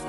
God 0.00 0.06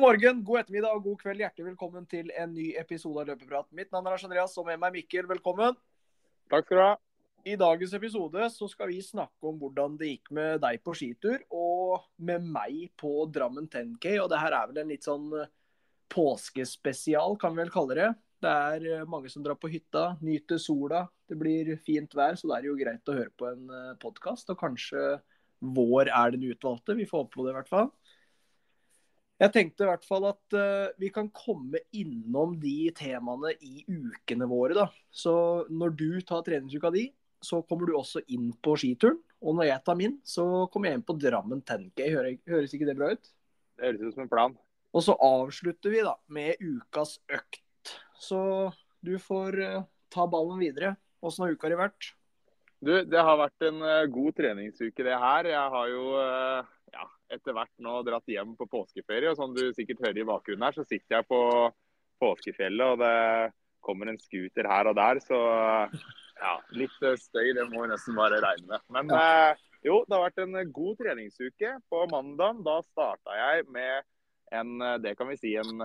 morgen, 0.00 0.44
god 0.44 0.62
ettermiddag 0.62 0.94
og 0.96 1.02
god 1.04 1.18
kveld. 1.20 1.42
Hjertelig 1.44 1.66
velkommen 1.66 2.06
til 2.08 2.32
en 2.32 2.54
ny 2.56 2.70
episode 2.80 3.20
av 3.20 3.28
Løpeprat. 3.28 3.68
Mitt 3.76 3.92
navn 3.92 4.08
er 4.08 4.16
Lars 4.16 4.24
Andreas, 4.24 4.56
og 4.56 4.64
med 4.70 4.80
meg 4.80 4.96
Mikkel. 4.96 5.28
Velkommen. 5.28 5.76
Takk 6.48 6.64
skal 6.64 6.80
du 6.80 6.84
ha. 6.86 6.96
I 7.44 7.60
dagens 7.60 7.92
episode 8.00 8.48
så 8.48 8.72
skal 8.72 8.88
vi 8.94 9.04
snakke 9.04 9.44
om 9.44 9.60
hvordan 9.60 10.00
det 10.00 10.14
gikk 10.14 10.32
med 10.40 10.64
deg 10.64 10.80
på 10.80 10.96
skitur, 10.96 11.44
og 11.52 12.08
med 12.16 12.48
meg 12.48 12.94
på 12.96 13.28
Drammen 13.28 13.68
10K. 13.68 14.22
Og 14.24 14.32
det 14.32 14.40
her 14.40 14.56
er 14.56 14.72
vel 14.72 14.86
en 14.86 14.96
litt 14.96 15.04
sånn 15.04 15.28
eh, 15.36 15.52
påskespesial, 16.08 17.36
kan 17.36 17.52
vi 17.52 17.66
vel 17.66 17.76
kalle 17.76 18.00
det. 18.00 18.14
Det 18.42 18.50
er 18.50 18.88
eh, 18.90 19.06
mange 19.08 19.30
som 19.32 19.44
drar 19.44 19.58
på 19.60 19.70
hytta, 19.72 20.14
nyter 20.24 20.58
sola. 20.60 21.04
Det 21.28 21.38
blir 21.40 21.74
fint 21.86 22.16
vær, 22.16 22.38
så 22.38 22.50
det 22.50 22.58
er 22.58 22.68
jo 22.68 22.78
greit 22.78 23.10
å 23.10 23.16
høre 23.16 23.32
på 23.38 23.48
en 23.50 23.70
podkast. 24.02 24.50
Og 24.52 24.60
kanskje 24.60 25.04
vår 25.64 26.10
er 26.12 26.34
den 26.34 26.48
utvalgte. 26.50 26.96
Vi 26.98 27.06
får 27.08 27.24
håpe 27.24 27.36
på 27.36 27.46
det, 27.46 27.54
i 27.54 27.58
hvert 27.58 27.72
fall. 27.72 27.92
Jeg 29.42 29.50
tenkte 29.50 29.82
i 29.82 29.88
hvert 29.88 30.04
fall 30.06 30.28
at 30.28 30.54
uh, 30.54 30.92
vi 31.00 31.10
kan 31.12 31.26
komme 31.34 31.80
innom 31.96 32.54
de 32.62 32.92
temaene 32.94 33.50
i 33.66 33.82
ukene 33.88 34.46
våre. 34.50 34.76
da. 34.76 34.86
Så 35.10 35.34
når 35.70 35.96
du 35.98 36.10
tar 36.22 36.44
treningsuka 36.46 36.92
di, 36.94 37.08
så 37.44 37.60
kommer 37.66 37.90
du 37.90 37.96
også 37.98 38.22
inn 38.32 38.52
på 38.62 38.76
skituren. 38.80 39.18
Og 39.44 39.58
når 39.58 39.68
jeg 39.72 39.84
tar 39.84 39.98
min, 39.98 40.14
så 40.24 40.44
kommer 40.72 40.88
jeg 40.88 41.00
inn 41.00 41.08
på 41.08 41.18
Drammen 41.20 41.60
10K. 41.60 42.06
Høres, 42.14 42.38
høres 42.48 42.76
ikke 42.76 42.88
det 42.88 42.96
bra 43.00 43.10
ut? 43.12 43.34
Det 43.74 43.90
høres 43.90 44.06
ut 44.06 44.14
som 44.14 44.24
en 44.24 44.30
plan. 44.30 44.54
Og 44.94 45.02
så 45.04 45.18
avslutter 45.18 45.92
vi 45.92 46.06
da 46.06 46.14
med 46.32 46.62
ukas 46.62 47.18
økt. 47.26 47.63
Så 48.20 48.40
du 49.04 49.16
får 49.20 49.58
uh, 49.60 49.80
ta 50.12 50.26
ballen 50.30 50.60
videre. 50.62 50.94
Åssen 51.24 51.46
har 51.46 51.56
uka 51.56 51.70
di 51.72 51.78
vært? 51.78 52.12
Du, 52.84 52.92
det 53.08 53.20
har 53.20 53.40
vært 53.40 53.66
en 53.68 53.80
uh, 53.82 54.04
god 54.12 54.36
treningsuke, 54.36 55.06
det 55.06 55.18
her. 55.20 55.50
Jeg 55.50 55.74
har 55.76 55.90
jo 55.92 56.04
ja, 56.94 57.06
etter 57.34 57.56
hvert 57.56 57.72
nå 57.82 57.98
dratt 58.06 58.30
hjem 58.30 58.54
på 58.58 58.68
påskeferie. 58.70 59.32
og 59.32 59.38
Som 59.40 59.54
du 59.56 59.66
sikkert 59.76 60.04
hører 60.06 60.22
i 60.22 60.28
bakgrunnen 60.28 60.66
her, 60.68 60.76
så 60.76 60.86
sitter 60.86 61.18
jeg 61.18 61.28
på 61.30 61.40
påskefjellet, 62.22 62.94
og 62.94 63.00
det 63.02 63.52
kommer 63.84 64.08
en 64.08 64.20
scooter 64.20 64.68
her 64.70 64.88
og 64.88 64.96
der. 64.96 65.20
Så 65.24 65.38
ja, 66.40 66.56
litt 66.76 66.94
støy, 67.20 67.52
det 67.56 67.66
må 67.72 67.84
vi 67.84 67.92
nesten 67.92 68.16
bare 68.18 68.40
regne 68.44 68.70
med. 68.70 68.84
Men 68.94 69.12
ja. 69.12 69.22
eh, 69.52 69.64
jo, 69.84 70.00
det 70.06 70.16
har 70.16 70.26
vært 70.28 70.44
en 70.44 70.58
god 70.72 71.00
treningsuke. 71.02 71.76
På 71.92 72.04
mandag 72.12 72.62
da 72.64 72.78
starta 72.86 73.38
jeg 73.40 73.66
med 73.74 74.06
en, 74.54 74.76
det 75.02 75.16
kan 75.18 75.28
vi 75.28 75.40
si, 75.40 75.56
en 75.60 75.82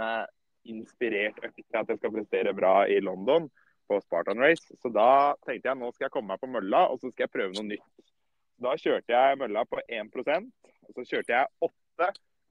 inspirert 0.67 1.39
til 1.39 1.79
at 1.79 1.89
jeg 1.89 1.99
skal 1.99 2.13
prestere 2.13 2.53
bra 2.55 2.83
i 2.89 2.99
London 3.03 3.47
på 3.89 3.99
Spartan 4.03 4.41
Race. 4.41 4.75
Så 4.81 4.91
da 4.93 5.35
tenkte 5.45 5.71
jeg 5.71 5.79
nå 5.79 5.91
skal 5.93 6.07
jeg 6.07 6.15
komme 6.15 6.33
meg 6.33 6.41
på 6.41 6.51
mølla, 6.51 6.87
og 6.89 6.99
så 6.99 7.09
skal 7.11 7.25
jeg 7.25 7.35
prøve 7.35 7.55
noe 7.55 7.69
nytt. 7.71 8.13
Da 8.59 8.75
kjørte 8.75 9.15
jeg 9.15 9.39
mølla 9.39 9.63
på 9.69 9.79
1% 9.87 10.49
og 10.89 10.95
så 10.97 11.05
kjørte 11.05 11.35
jeg 11.35 11.47
8 11.69 12.07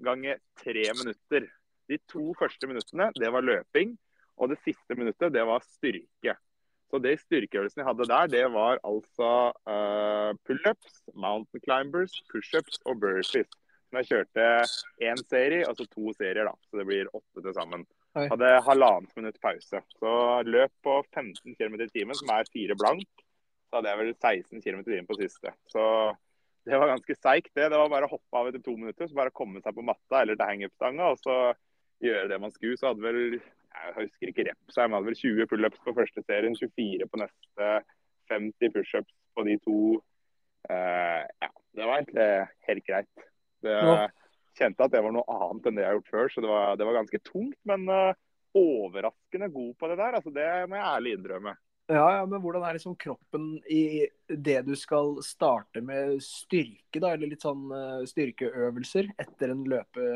ganger 0.06 0.42
3 0.62 0.84
minutter. 1.00 1.48
De 1.90 1.98
to 2.10 2.30
første 2.38 2.68
minuttene 2.70 3.08
det 3.18 3.30
var 3.34 3.46
løping, 3.46 3.96
og 4.38 4.52
det 4.52 4.60
siste 4.62 4.94
minuttet 4.98 5.34
det 5.34 5.44
var 5.48 5.64
styrke. 5.66 6.36
Så 6.88 7.00
det 7.04 7.18
styrkeøvelsen 7.20 7.82
jeg 7.82 7.88
hadde 7.88 8.06
der, 8.08 8.28
det 8.32 8.44
var 8.54 8.78
altså 8.86 9.30
uh, 9.68 10.30
pullups, 10.48 11.02
mountain 11.12 11.64
climbers, 11.64 12.14
pushups 12.32 12.78
og 12.86 13.02
burpees. 13.02 13.50
Så 13.88 14.00
jeg 14.00 14.08
kjørte 14.08 14.46
én 15.04 15.20
serie, 15.28 15.66
altså 15.68 15.84
to 15.88 16.12
serier, 16.16 16.46
da. 16.48 16.54
Så 16.68 16.80
det 16.80 16.86
blir 16.88 17.10
åtte 17.12 17.42
til 17.42 17.54
sammen. 17.56 17.84
Hadde 18.16 18.52
halvannet 18.66 19.12
minutt 19.18 19.40
pause. 19.42 19.82
Så 19.98 20.12
løp 20.48 20.72
på 20.84 20.94
15 21.12 21.56
km 21.58 21.76
i 21.84 21.90
timen, 21.92 22.16
som 22.18 22.30
er 22.34 22.48
fire 22.52 22.76
blank. 22.78 23.08
Så 23.68 23.78
hadde 23.78 23.92
jeg 23.92 24.00
vel 24.00 24.14
16 24.14 24.64
km 24.64 24.80
i 24.80 24.88
timen 24.88 25.08
på 25.10 25.18
siste. 25.20 25.52
Så 25.70 25.84
det 26.68 26.80
var 26.80 26.90
ganske 26.94 27.14
seigt, 27.16 27.52
det. 27.54 27.68
Det 27.70 27.78
var 27.78 27.92
bare 27.92 28.08
å 28.08 28.14
hoppe 28.16 28.40
av 28.40 28.48
etter 28.48 28.64
to 28.64 28.74
minutter. 28.76 29.08
Så 29.08 29.16
bare 29.18 29.34
komme 29.34 29.62
seg 29.64 29.76
på 29.76 29.84
matta 29.86 30.22
eller 30.22 30.38
til 30.38 30.50
hangup-stanga 30.50 31.12
og 31.12 31.22
så 31.22 31.38
gjøre 32.04 32.28
det 32.32 32.40
man 32.42 32.54
skulle. 32.54 32.80
Så 32.80 32.90
hadde 32.90 33.04
vel 33.04 33.38
jeg 33.78 33.94
husker 33.98 34.30
ikke 34.30 34.46
repsa, 34.48 34.82
jeg 34.82 34.92
hadde 34.92 35.06
vel 35.06 35.18
20 35.18 35.48
pullups 35.50 35.80
på 35.84 35.94
første 35.96 36.22
serien, 36.26 36.56
24 36.56 37.08
på 37.10 37.20
neste, 37.20 37.68
50 38.32 38.72
pushups 38.74 39.14
på 39.36 39.44
de 39.46 39.56
to. 39.64 39.80
Uh, 40.68 41.22
ja, 41.44 41.50
det 41.78 41.86
var 41.86 42.00
egentlig 42.00 42.30
helt 42.68 42.86
greit. 42.88 43.26
Det, 43.64 43.74
ja. 43.74 44.08
Kjente 44.58 44.84
at 44.84 44.92
det 44.94 45.02
var 45.04 45.14
noe 45.14 45.38
annet 45.38 45.68
enn 45.68 45.78
det 45.78 45.84
jeg 45.84 45.92
har 45.92 45.98
gjort 46.00 46.12
før, 46.12 46.32
så 46.32 46.42
det 46.44 46.50
var, 46.50 46.76
det 46.78 46.88
var 46.88 46.98
ganske 46.98 47.20
tungt. 47.26 47.58
Men 47.68 47.86
uh, 47.90 48.18
overraskende 48.58 49.50
god 49.54 49.72
på 49.78 49.90
det 49.90 49.98
der, 50.00 50.18
altså 50.18 50.34
det 50.34 50.48
må 50.68 50.78
jeg 50.78 50.90
ærlig 50.90 51.16
innrømme. 51.16 51.54
Ja, 51.88 52.04
ja, 52.18 52.24
men 52.28 52.42
hvordan 52.44 52.66
er 52.68 52.76
liksom 52.76 52.98
kroppen 53.00 53.54
i 53.72 54.04
det 54.28 54.58
du 54.66 54.74
skal 54.76 55.14
starte 55.24 55.80
med 55.80 56.18
styrke, 56.20 57.00
da? 57.00 57.14
Eller 57.14 57.30
litt 57.30 57.46
sånn 57.46 57.70
uh, 57.72 58.02
styrkeøvelser 58.08 59.14
etter 59.16 59.54
en 59.54 59.62
løpe, 59.68 60.08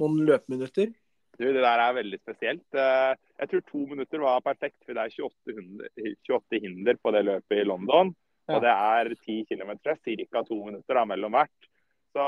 noen 0.00 0.22
løpeminutter? 0.24 0.94
Du, 1.34 1.44
det 1.44 1.60
der 1.60 1.82
er 1.82 1.98
veldig 1.98 2.20
spesielt. 2.22 2.64
Uh, 2.72 3.12
jeg 3.42 3.50
tror 3.50 3.64
to 3.68 3.84
minutter 3.90 4.22
var 4.22 4.44
perfekt, 4.46 4.78
for 4.86 4.96
det 4.96 5.04
er 5.04 5.16
28, 5.18 5.56
hinder, 5.58 5.92
28 6.30 6.62
hinder 6.64 7.00
på 7.02 7.12
det 7.12 7.24
løpet 7.26 7.60
i 7.60 7.66
London. 7.68 8.14
Og 8.44 8.60
det 8.60 8.72
er 8.72 9.08
10 9.14 9.44
km, 9.48 9.70
ca. 9.84 10.42
to 10.44 10.58
minutter 10.66 10.96
da, 10.96 11.04
mellom 11.08 11.36
hvert. 11.36 11.68
Så, 12.14 12.24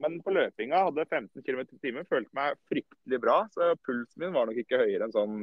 men 0.00 0.16
på 0.24 0.32
løpinga 0.32 0.86
hadde 0.86 1.04
15 1.04 1.44
km 1.44 1.60
i 1.66 1.80
timen. 1.82 2.06
Følte 2.08 2.32
meg 2.36 2.56
fryktelig 2.70 3.20
bra. 3.20 3.42
Så 3.52 3.74
pulsen 3.84 4.24
min 4.24 4.32
var 4.32 4.48
nok 4.48 4.60
ikke 4.62 4.80
høyere 4.80 5.04
enn 5.04 5.12
sånn 5.12 5.42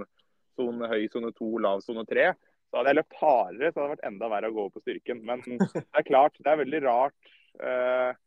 sone 0.58 0.90
høy, 0.90 1.04
sone 1.12 1.30
to, 1.38 1.52
lav, 1.62 1.84
sone 1.86 2.06
tre. 2.10 2.32
Så 2.70 2.80
hadde 2.80 2.92
jeg 2.92 3.00
løpt 3.00 3.18
hardere, 3.20 3.70
så 3.72 3.80
hadde 3.80 3.88
det 3.88 3.94
vært 3.94 4.08
enda 4.10 4.30
verre 4.32 4.50
å 4.50 4.56
gå 4.56 4.68
på 4.74 4.82
styrken. 4.82 5.22
Men 5.28 5.44
det 5.62 5.84
er 5.86 6.08
klart, 6.08 6.40
det 6.42 6.50
er 6.52 6.62
veldig 6.64 6.82
rart 6.88 7.34
eh, 7.62 8.18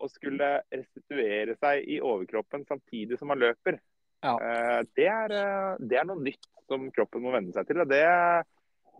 å 0.00 0.10
skulle 0.12 0.52
restituere 0.70 1.56
seg 1.58 1.90
i 1.90 1.98
overkroppen 1.98 2.64
samtidig 2.68 3.18
som 3.18 3.32
man 3.32 3.42
løper. 3.42 3.80
Ja. 4.22 4.36
Eh, 4.36 4.78
det, 4.94 5.08
er, 5.10 5.34
uh, 5.34 5.74
det, 5.80 5.96
er, 5.96 6.06
noe 6.06 6.22
nytt 6.22 6.48
som 6.70 6.86
kroppen 6.94 7.24
må 7.24 7.34
venne 7.34 7.54
seg 7.56 7.66
til. 7.68 7.82
og 7.82 7.90
det, 7.90 8.04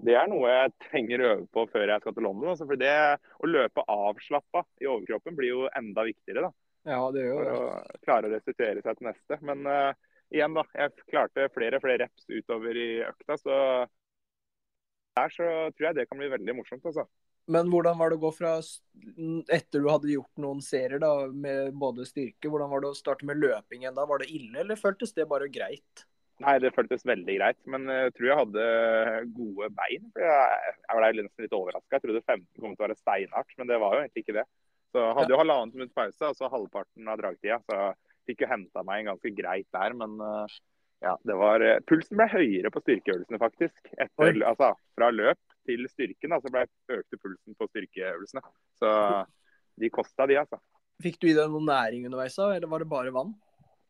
det 0.01 0.17
er 0.17 0.28
noe 0.31 0.49
jeg 0.49 0.73
trenger 0.87 1.23
å 1.23 1.31
øve 1.34 1.47
på 1.53 1.67
før 1.73 1.93
jeg 1.93 2.03
skal 2.03 2.17
til 2.17 2.27
London. 2.27 2.51
Altså, 2.53 2.67
for 2.69 2.81
det 2.81 2.97
Å 3.41 3.51
løpe 3.51 3.87
avslappa 3.91 4.65
i 4.81 4.89
overkroppen 4.89 5.37
blir 5.39 5.53
jo 5.53 5.71
enda 5.77 6.05
viktigere. 6.09 6.49
da. 6.49 6.93
Ja, 6.95 7.01
det 7.12 7.25
gjør 7.27 7.45
det. 7.45 7.55
For 7.55 7.65
å 7.65 8.05
klare 8.06 8.29
å 8.29 8.34
restituere 8.34 8.84
seg 8.84 8.99
til 8.99 9.11
neste. 9.11 9.41
Men 9.45 9.67
uh, 9.69 9.93
igjen, 10.33 10.56
da. 10.56 10.65
Jeg 10.77 11.09
klarte 11.11 11.49
flere 11.55 11.81
og 11.81 11.84
flere 11.84 12.06
reps 12.06 12.29
utover 12.31 12.79
i 12.81 12.91
økta. 13.05 13.37
Så 13.41 13.56
der 15.19 15.34
så 15.34 15.49
tror 15.75 15.91
jeg 15.91 15.99
det 15.99 16.06
kan 16.09 16.21
bli 16.21 16.31
veldig 16.33 16.56
morsomt, 16.61 16.87
altså. 16.87 17.05
Men 17.50 17.71
hvordan 17.73 17.99
var 17.99 18.12
det 18.12 18.21
å 18.21 18.23
gå 18.23 18.31
fra 18.37 18.53
Etter 18.61 19.83
du 19.83 19.89
hadde 19.91 20.12
gjort 20.12 20.43
noen 20.43 20.61
serier 20.62 21.00
da, 21.03 21.11
med 21.33 21.75
både 21.81 22.06
styrke, 22.06 22.47
hvordan 22.47 22.71
var 22.71 22.84
det 22.84 22.93
å 22.93 22.99
starte 22.99 23.27
med 23.27 23.41
løping 23.43 23.83
igjen 23.83 23.97
da? 23.97 24.06
Var 24.06 24.23
det 24.23 24.31
ille, 24.31 24.55
eller 24.62 24.79
føltes 24.79 25.17
det 25.17 25.27
bare 25.31 25.50
greit? 25.53 26.05
Nei, 26.41 26.55
det 26.62 26.73
føltes 26.73 27.05
veldig 27.05 27.37
greit. 27.37 27.59
Men 27.69 27.84
jeg 27.91 28.15
tror 28.17 28.28
jeg 28.31 28.41
hadde 28.41 28.67
gode 29.37 29.69
bein. 29.77 30.09
for 30.15 30.25
Jeg, 30.25 30.75
jeg 30.87 31.01
ble 31.01 31.25
nesten 31.27 31.47
litt 31.47 31.56
overraska. 31.56 31.99
Jeg 31.99 32.05
trodde 32.06 32.25
15 32.25 32.47
kom 32.62 32.75
til 32.75 32.81
å 32.81 32.87
være 32.87 32.99
steinhardt, 33.01 33.56
men 33.61 33.71
det 33.71 33.81
var 33.83 33.97
jo 33.97 34.05
egentlig 34.05 34.25
ikke 34.25 34.39
det. 34.41 34.47
Så 34.91 35.05
jeg 35.05 35.17
hadde 35.21 35.34
jo 35.34 35.41
halvannet 35.43 35.77
minutts 35.77 35.97
pause, 35.97 36.31
altså 36.31 36.50
halvparten 36.50 37.11
av 37.12 37.21
dragtida. 37.21 37.61
Så 37.67 37.77
jeg 37.77 38.33
fikk 38.33 38.45
jo 38.45 38.50
henta 38.50 38.84
meg 38.87 39.03
en 39.03 39.12
ganske 39.12 39.34
greit 39.37 39.69
der, 39.77 39.97
men 40.00 40.17
uh, 40.25 40.56
ja, 41.05 41.15
det 41.29 41.37
var 41.41 41.65
Pulsen 41.89 42.19
ble 42.19 42.27
høyere 42.33 42.73
på 42.73 42.83
styrkeøvelsene, 42.83 43.41
faktisk. 43.41 43.93
Etter, 43.95 44.41
altså, 44.49 44.73
fra 44.97 45.12
løp 45.12 45.41
til 45.69 45.87
styrken 45.93 46.34
så 46.41 46.53
ble 46.53 46.65
økte 46.97 47.21
pulsen 47.21 47.56
på 47.56 47.69
styrkeøvelsene. 47.71 48.43
Så 48.81 48.91
de 49.81 49.93
kosta, 49.93 50.27
de, 50.29 50.41
altså. 50.41 50.61
Fikk 51.00 51.21
du 51.23 51.31
i 51.31 51.37
deg 51.37 51.49
noe 51.53 51.65
næring 51.65 52.05
underveis, 52.09 52.37
da, 52.37 52.50
eller 52.56 52.69
var 52.69 52.84
det 52.84 52.91
bare 52.91 53.15
vann? 53.15 53.33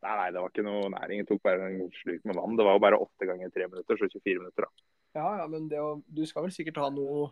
Nei, 0.00 0.12
nei, 0.16 0.28
det 0.32 0.40
var 0.40 0.52
ikke 0.52 0.64
noe 0.64 0.88
næring. 0.94 1.20
Jeg 1.20 1.28
tok 1.28 1.42
bare 1.44 1.66
en 1.68 1.90
sluk 1.92 2.22
med 2.24 2.38
vann. 2.38 2.56
Det 2.56 2.64
var 2.64 2.76
jo 2.76 2.82
bare 2.86 3.00
åtte 3.04 3.28
ganger 3.28 3.50
tre 3.52 3.66
minutter, 3.68 3.98
så 4.00 4.08
24 4.08 4.40
minutter, 4.40 4.64
da. 4.64 4.86
Ja, 5.18 5.30
ja, 5.42 5.48
men 5.50 5.66
det, 5.68 5.80
du 6.08 6.22
skal 6.28 6.46
vel 6.46 6.54
sikkert 6.54 6.80
ha 6.80 6.88
noe 6.94 7.28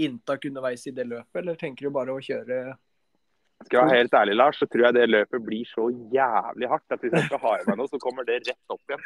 inntak 0.00 0.48
underveis 0.48 0.86
i 0.88 0.94
det 0.96 1.04
løpet, 1.06 1.36
eller 1.42 1.60
tenker 1.60 1.86
du 1.86 1.94
bare 1.94 2.14
å 2.14 2.22
kjøre 2.22 2.72
skal 3.62 3.78
jeg 3.78 3.86
være 3.86 3.98
helt 4.00 4.14
ærlig, 4.18 4.34
Lars, 4.34 4.58
så 4.58 4.66
tror 4.66 4.84
jeg 4.88 4.94
det 4.96 5.04
løpet 5.06 5.44
blir 5.46 5.68
så 5.70 5.84
jævlig 6.10 6.68
hardt 6.72 6.94
at 6.94 7.04
hvis 7.04 7.12
jeg 7.14 7.28
skal 7.28 7.40
ha 7.44 7.52
i 7.60 7.66
meg 7.68 7.76
noe, 7.78 7.90
så 7.92 8.00
kommer 8.02 8.26
det 8.26 8.40
rett 8.48 8.74
opp 8.74 8.90
igjen. 8.90 9.04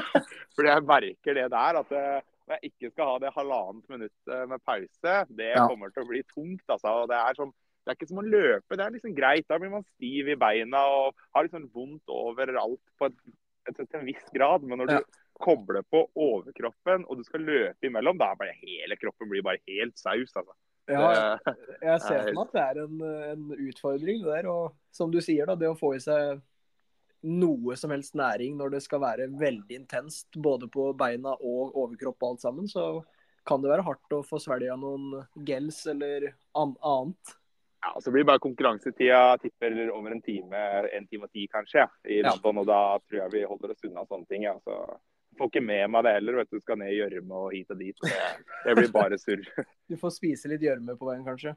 Fordi 0.54 0.70
jeg 0.70 0.84
merker 0.86 1.38
det 1.40 1.46
der, 1.56 1.78
at 1.80 1.90
eh, 1.90 2.20
når 2.46 2.54
jeg 2.60 2.70
ikke 2.70 2.90
skal 2.92 3.10
ha 3.10 3.16
det 3.24 3.32
halvannet 3.34 3.96
minutt 3.96 4.34
med 4.52 4.62
pause, 4.62 5.16
det 5.40 5.50
ja. 5.50 5.64
kommer 5.66 5.90
til 5.90 6.04
å 6.04 6.10
bli 6.12 6.22
tungt. 6.30 6.62
altså. 6.68 6.92
Og 7.02 7.10
det 7.10 7.18
er 7.18 7.40
sånn 7.40 7.50
det 7.86 7.92
er 7.92 7.98
ikke 8.00 8.08
som 8.10 8.18
å 8.18 8.26
løpe. 8.26 8.74
Det 8.74 8.82
er 8.82 8.94
liksom 8.96 9.12
greit. 9.14 9.46
Da 9.46 9.60
blir 9.62 9.70
man 9.70 9.84
stiv 9.94 10.32
i 10.32 10.34
beina 10.38 10.80
og 10.90 11.20
har 11.36 11.46
liksom 11.46 11.68
vondt 11.70 12.10
overalt 12.10 12.82
på 12.98 13.06
et, 13.06 13.20
et, 13.70 13.78
til 13.78 14.00
en 14.00 14.08
viss 14.08 14.24
grad. 14.34 14.66
Men 14.66 14.82
når 14.82 14.90
du 14.90 14.94
ja. 14.96 15.04
kobler 15.38 15.86
på 15.86 16.00
overkroppen 16.10 17.06
og 17.06 17.20
du 17.20 17.22
skal 17.28 17.46
løpe 17.46 17.86
imellom, 17.86 18.18
da 18.18 18.32
blir 18.40 18.58
hele 18.58 18.98
kroppen 18.98 19.30
blir 19.30 19.46
bare 19.46 19.62
helt 19.70 19.94
saus. 20.02 20.34
altså. 20.34 20.56
Ja, 20.90 21.38
jeg 21.82 22.02
ser 22.02 22.20
for 22.26 22.34
meg 22.34 22.42
at 22.42 22.58
det 22.58 22.64
er 22.64 22.82
en, 22.82 23.06
en, 23.30 23.46
utfordring 23.68 24.26
det 24.26 24.34
der. 24.34 24.50
Og 24.50 24.74
som 24.94 25.14
du 25.14 25.22
sier, 25.22 25.46
da, 25.46 25.54
det 25.54 25.70
å 25.70 25.78
få 25.78 25.94
i 25.94 26.02
seg 26.02 26.42
noe 27.26 27.78
som 27.78 27.94
helst 27.94 28.18
næring 28.18 28.58
når 28.58 28.76
det 28.76 28.82
skal 28.84 29.02
være 29.06 29.30
veldig 29.38 29.78
intenst, 29.78 30.28
både 30.34 30.66
på 30.70 30.90
beina 30.98 31.38
og 31.38 31.74
overkropp 31.74 32.18
og 32.18 32.34
alt 32.34 32.46
sammen, 32.50 32.66
så 32.70 32.90
kan 33.46 33.62
det 33.62 33.70
være 33.70 33.86
hardt 33.86 34.14
å 34.14 34.24
få 34.26 34.42
svelga 34.42 34.74
noen 34.78 35.22
gels 35.46 35.84
eller 35.90 36.32
an 36.58 36.74
annet. 36.82 37.36
Ja, 37.86 38.00
Så 38.00 38.10
blir 38.10 38.24
det 38.24 38.30
bare 38.32 38.42
konkurransetida 38.42 39.38
tipper 39.38 39.90
over 39.94 40.10
en 40.10 40.22
time, 40.22 40.62
en 40.90 41.06
time 41.06 41.28
og 41.28 41.30
ti 41.30 41.44
kanskje, 41.52 41.84
ja, 41.84 41.90
i 42.10 42.22
London. 42.24 42.56
Ja. 42.56 42.62
Og 42.62 42.66
da 42.66 42.80
tror 43.04 43.20
jeg 43.20 43.34
vi 43.36 43.44
holder 43.46 43.74
oss 43.74 43.86
unna 43.86 44.02
sånne 44.08 44.26
ting. 44.32 44.46
Ja. 44.48 44.56
Så 44.64 44.74
får 45.38 45.52
ikke 45.52 45.62
med 45.68 45.92
meg 45.94 46.06
det 46.06 46.16
heller. 46.16 46.40
vet 46.40 46.50
Du 46.50 46.58
skal 46.64 46.80
ned 46.80 46.90
i 46.90 46.98
gjørme 46.98 47.44
og 47.44 47.54
hit 47.54 47.70
og 47.70 47.78
dit. 47.78 48.02
Det, 48.02 48.24
det 48.64 48.74
blir 48.80 48.90
bare 48.94 49.20
surr. 49.22 49.46
Du 49.90 49.94
får 50.00 50.16
spise 50.16 50.50
litt 50.50 50.66
gjørme 50.66 50.98
på 50.98 51.12
veien, 51.12 51.22
kanskje? 51.26 51.54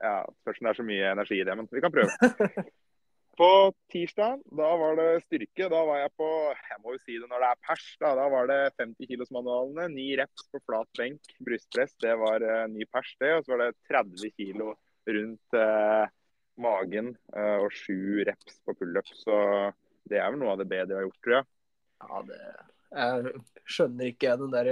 Ja, 0.00 0.20
spørs 0.42 0.60
om 0.60 0.68
det 0.68 0.74
er 0.74 0.80
så 0.82 0.86
mye 0.90 1.08
energi 1.14 1.40
i 1.40 1.48
det, 1.48 1.56
men 1.56 1.68
vi 1.72 1.82
kan 1.84 1.92
prøve. 1.92 2.12
På 3.40 3.72
tirsdag 3.88 4.42
da 4.52 4.68
var 4.76 4.98
det 4.98 5.22
styrke. 5.22 5.70
Da 5.72 5.78
var 5.88 6.02
jeg 6.02 6.10
på 6.18 6.26
jeg 6.50 6.80
må 6.82 6.92
jo 6.92 6.98
si 7.00 7.14
det 7.16 7.28
når 7.30 7.40
det 7.40 7.48
er 7.48 7.60
pers. 7.64 7.84
Da, 8.02 8.10
da 8.18 8.26
var 8.28 8.50
det 8.50 8.58
50 8.76 9.08
kilos-manualene. 9.08 9.86
Ni 9.94 10.10
reps 10.20 10.44
på 10.52 10.60
flat 10.66 10.90
benk, 10.98 11.30
brystpress. 11.46 11.94
Det 12.04 12.12
var 12.20 12.44
uh, 12.44 12.66
ny 12.68 12.84
pers, 12.92 13.14
det. 13.22 13.30
Og 13.38 13.46
så 13.46 13.54
var 13.54 13.62
det 13.62 13.78
30 13.88 14.34
kilo 14.34 14.74
rundt 15.08 15.56
uh, 15.56 16.08
magen 16.60 17.14
uh, 17.36 17.58
og 17.64 17.70
sju 17.74 18.24
reps 18.26 18.60
på 18.66 18.74
pullup. 18.78 19.08
Så 19.16 19.36
det 20.10 20.20
er 20.20 20.28
vel 20.32 20.40
noe 20.42 20.54
av 20.54 20.60
det 20.62 20.68
bedre 20.70 20.96
jeg 20.96 21.00
har 21.00 21.08
gjort, 21.08 21.22
tror 21.24 21.38
jeg. 21.38 21.48
Ja, 22.00 22.20
det 22.26 22.42
Jeg 22.90 23.64
skjønner 23.70 24.10
ikke 24.10 24.36
den 24.40 24.54
der 24.54 24.70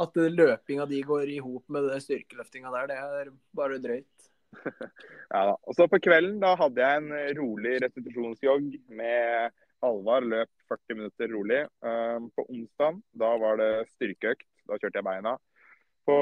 At 0.00 0.16
løpinga 0.16 0.86
di 0.90 1.02
går 1.06 1.30
i 1.30 1.42
hop 1.44 1.68
med 1.70 1.90
det 1.90 2.00
styrkeløftinga 2.02 2.72
der. 2.74 2.88
Det 2.90 2.96
er 2.98 3.34
bare 3.54 3.82
drøyt. 3.82 4.30
ja 5.34 5.42
da. 5.50 5.54
Og 5.54 5.76
så 5.76 5.86
på 5.90 6.00
kvelden 6.02 6.40
da 6.42 6.54
hadde 6.58 6.82
jeg 6.82 7.02
en 7.02 7.38
rolig 7.38 7.76
restitusjonsjogg 7.84 8.72
med 8.98 9.54
Halvard. 9.84 10.26
Løp 10.32 10.50
40 10.72 10.98
minutter 10.98 11.30
rolig. 11.30 11.60
På 12.34 12.46
onsdag 12.48 12.98
da 13.22 13.30
var 13.44 13.60
det 13.62 13.72
styrkeøkt. 13.94 14.48
Da 14.66 14.80
kjørte 14.80 14.98
jeg 14.98 15.06
beina. 15.06 15.36
På 16.08 16.18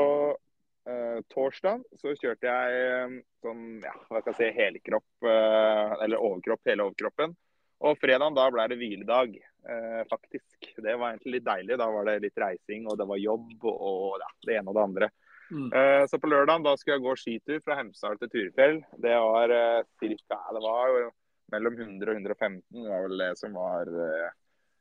uh, 0.88 1.20
torsdag 1.32 1.82
så 2.00 2.12
kjørte 2.19 2.49
jeg 2.49 3.06
um, 3.06 3.17
sånn, 3.44 3.64
ja, 3.84 3.94
hva 4.08 4.23
skal 4.23 4.34
jeg 4.34 4.38
si, 4.40 4.58
helkropp, 4.58 5.08
uh, 5.26 5.96
eller 6.02 6.20
overkropp, 6.20 6.62
hele 6.70 6.87
overkroppen. 6.88 7.34
Og 7.82 7.99
fredag 7.99 8.37
da 8.37 8.46
ble 8.55 8.69
det 8.70 8.79
hviledag, 8.79 9.34
uh, 9.67 10.02
faktisk. 10.11 10.70
Det 10.76 10.94
var 10.94 11.12
egentlig 11.12 11.38
litt 11.38 11.49
deilig. 11.49 11.79
Da 11.81 11.88
var 11.90 12.06
det 12.06 12.20
litt 12.23 12.38
reising, 12.38 12.87
og 12.87 12.99
det 13.00 13.08
var 13.11 13.23
jobb 13.23 13.67
og 13.73 14.23
ja, 14.23 14.31
det 14.46 14.58
ene 14.61 14.70
og 14.70 14.79
det 14.79 14.84
andre. 14.87 15.11
Mm. 15.52 15.69
Uh, 15.75 16.02
så 16.08 16.20
på 16.23 16.31
lørdag 16.31 16.62
da 16.64 16.76
skulle 16.79 16.99
jeg 16.99 17.06
gå 17.06 17.17
skitur 17.20 17.64
fra 17.64 17.81
Hemsedal 17.81 18.20
til 18.20 18.31
Turefjell. 18.32 18.78
Det 19.02 19.17
var 19.26 19.52
uh, 19.52 19.82
cirka, 20.00 20.38
det 20.55 20.62
var 20.64 20.94
jo 20.94 21.11
mellom 21.52 21.75
100 21.76 22.08
og 22.08 22.20
115, 22.23 22.62
det 22.78 22.88
var 22.88 23.02
vel 23.05 23.19
det 23.20 23.32
som 23.37 23.56
var 23.58 23.88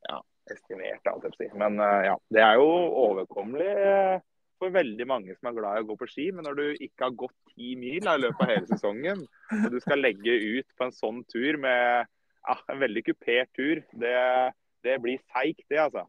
ja, 0.08 0.20
estimert. 0.54 1.10
Men 1.60 1.82
ja, 2.06 2.14
det 2.32 2.44
er 2.46 2.62
jo 2.62 2.70
overkommelig 3.02 4.22
for 4.62 4.74
veldig 4.74 5.08
mange 5.10 5.36
som 5.36 5.50
er 5.50 5.58
glad 5.58 5.80
i 5.80 5.84
å 5.84 5.90
gå 5.90 5.98
på 6.00 6.08
ski. 6.12 6.30
Men 6.36 6.46
når 6.48 6.58
du 6.60 6.66
ikke 6.86 7.08
har 7.08 7.20
gått 7.24 7.54
ti 7.56 7.74
mil 7.80 8.00
i 8.00 8.18
løpet 8.22 8.46
av 8.46 8.54
hele 8.54 8.70
sesongen, 8.70 9.26
og 9.58 9.70
du 9.74 9.80
skal 9.84 10.04
legge 10.04 10.38
ut 10.60 10.70
på 10.78 10.88
en 10.88 10.96
sånn 10.96 11.22
tur 11.32 11.58
med 11.62 12.08
ja, 12.08 12.58
en 12.72 12.82
veldig 12.82 13.06
kupert 13.10 13.52
tur, 13.58 13.84
det, 14.04 14.18
det 14.86 14.98
blir 15.04 15.22
seigt, 15.34 15.66
det, 15.70 15.82
altså 15.82 16.08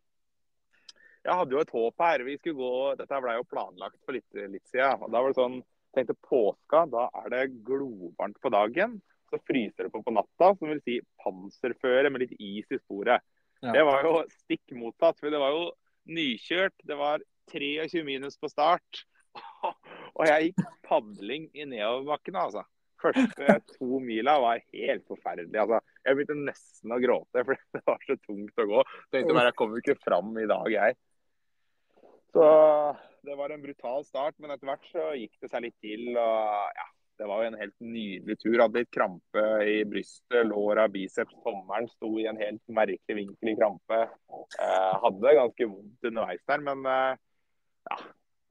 jeg 1.22 1.38
hadde 1.38 1.54
jo 1.54 1.62
et 1.62 1.74
håp 1.74 2.02
her. 2.02 2.24
Vi 2.26 2.38
skulle 2.38 2.58
gå, 2.58 2.72
Dette 2.98 3.20
ble 3.22 3.36
jo 3.36 3.46
planlagt 3.50 3.98
for 4.02 4.16
litt, 4.16 4.26
litt 4.34 4.64
siden. 4.70 5.06
Da 5.06 5.20
var 5.22 5.30
det 5.30 5.38
sånn, 5.38 5.60
tenkte 5.94 6.16
påska, 6.26 6.86
da 6.90 7.08
er 7.22 7.28
det 7.34 7.42
glovarmt 7.66 8.40
på 8.42 8.50
dagen. 8.52 8.98
Så 9.30 9.38
fryser 9.46 9.86
det 9.86 9.92
på 9.94 10.02
på 10.04 10.14
natta, 10.14 10.50
som 10.58 10.72
vil 10.72 10.82
si 10.84 10.98
panserføre 11.22 12.10
med 12.10 12.24
litt 12.24 12.34
is 12.40 12.66
i 12.74 12.80
sporet. 12.80 13.22
Ja. 13.62 13.76
Det 13.76 13.84
var 13.86 14.02
jo 14.04 14.16
stikk 14.42 14.74
motsatt. 14.74 15.20
for 15.20 15.30
Det 15.30 15.40
var 15.40 15.54
jo 15.54 15.68
nykjørt. 16.10 16.74
Det 16.82 16.98
var 16.98 17.22
23 17.52 18.04
minus 18.06 18.38
på 18.40 18.50
start. 18.50 19.04
Og 20.18 20.26
jeg 20.28 20.50
gikk 20.50 20.64
padling 20.86 21.48
i 21.56 21.66
nedoverbakkene, 21.68 22.46
altså. 22.48 22.66
Første 23.02 23.56
to 23.72 23.98
mila 24.02 24.36
var 24.42 24.60
helt 24.70 25.06
forferdelig. 25.10 25.58
Altså, 25.58 25.80
jeg 26.06 26.18
begynte 26.18 26.36
nesten 26.50 26.94
å 26.94 27.00
gråte, 27.02 27.44
for 27.46 27.58
det 27.74 27.82
var 27.88 28.04
så 28.06 28.18
tungt 28.26 28.62
å 28.62 28.68
gå. 28.74 28.82
Tenkte 29.14 29.36
bare, 29.36 29.50
Jeg 29.50 29.58
kommer 29.58 29.82
ikke 29.82 29.98
fram 30.02 30.36
i 30.38 30.48
dag, 30.50 30.68
jeg. 30.74 30.98
Så 32.32 32.46
det 33.26 33.36
var 33.38 33.52
en 33.52 33.62
brutal 33.62 34.04
start, 34.06 34.38
men 34.40 34.54
etter 34.54 34.70
hvert 34.70 34.90
så 34.90 35.12
gikk 35.18 35.34
det 35.42 35.50
seg 35.52 35.64
litt 35.66 35.78
til. 35.84 36.12
og 36.14 36.78
ja, 36.78 36.86
Det 37.20 37.28
var 37.28 37.42
jo 37.42 37.50
en 37.50 37.58
helt 37.60 37.76
nydelig 37.84 38.38
tur. 38.40 38.60
Hadde 38.62 38.84
litt 38.84 38.94
krampe 38.94 39.44
i 39.68 39.82
brystet, 39.88 40.46
låra, 40.48 40.86
biceps, 40.92 41.36
tommelen 41.44 41.90
sto 41.92 42.14
i 42.22 42.28
en 42.30 42.40
helt 42.40 42.62
merkelig 42.72 43.18
vinkel 43.18 43.52
i 43.52 43.58
krampe. 43.58 44.00
Eh, 44.62 44.94
hadde 45.04 45.36
ganske 45.38 45.68
vondt 45.74 46.10
underveis 46.12 46.42
der, 46.48 46.64
men 46.70 46.88
eh, 46.88 47.20
ja. 47.90 47.96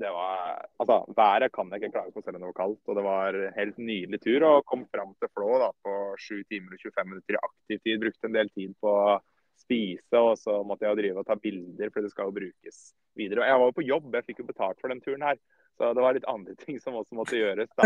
Det 0.01 0.09
var, 0.09 0.65
altså, 0.81 0.95
Været 1.13 1.51
kan 1.53 1.69
jeg 1.69 1.77
ikke 1.81 1.93
klage 1.93 2.13
på 2.13 2.21
selv 2.25 2.37
om 2.37 2.41
det 2.41 2.49
var 2.49 2.57
kaldt. 2.57 2.81
og 2.89 2.95
Det 2.97 3.03
var 3.05 3.35
en 3.37 3.53
helt 3.53 3.77
nydelig 3.77 4.19
tur. 4.23 4.45
og 4.47 4.65
Kom 4.65 4.87
fram 4.89 5.13
til 5.19 5.29
Flå 5.35 5.59
da, 5.61 5.69
på 5.85 5.93
7 6.17 6.41
timer 6.49 6.73
og 6.73 6.81
25 6.81 7.09
minutter 7.11 7.37
i 7.37 7.43
aktiv 7.49 7.77
tid. 7.83 7.99
Brukte 8.01 8.27
en 8.27 8.37
del 8.39 8.49
tid 8.49 8.73
på 8.81 8.89
å 8.89 9.19
spise, 9.61 10.17
og 10.17 10.33
så 10.41 10.63
måtte 10.65 10.87
jeg 10.87 10.91
jo 10.95 10.99
drive 11.01 11.21
og 11.21 11.27
ta 11.27 11.35
bilder, 11.37 11.91
for 11.93 12.01
det 12.01 12.11
skal 12.11 12.29
jo 12.29 12.37
brukes 12.39 12.77
videre. 13.19 13.43
Og 13.43 13.47
jeg 13.51 13.59
var 13.61 13.67
jo 13.69 13.77
på 13.77 13.89
jobb, 13.91 14.07
jeg 14.17 14.27
fikk 14.29 14.39
jo 14.41 14.49
betalt 14.49 14.81
for 14.81 14.87
den 14.89 15.03
turen 15.05 15.27
her. 15.27 15.37
Så 15.77 15.93
det 15.95 16.03
var 16.03 16.17
litt 16.17 16.29
andre 16.29 16.55
ting 16.65 16.77
som 16.81 16.97
også 16.97 17.13
måtte 17.17 17.37
gjøres. 17.37 17.69
da. 17.77 17.83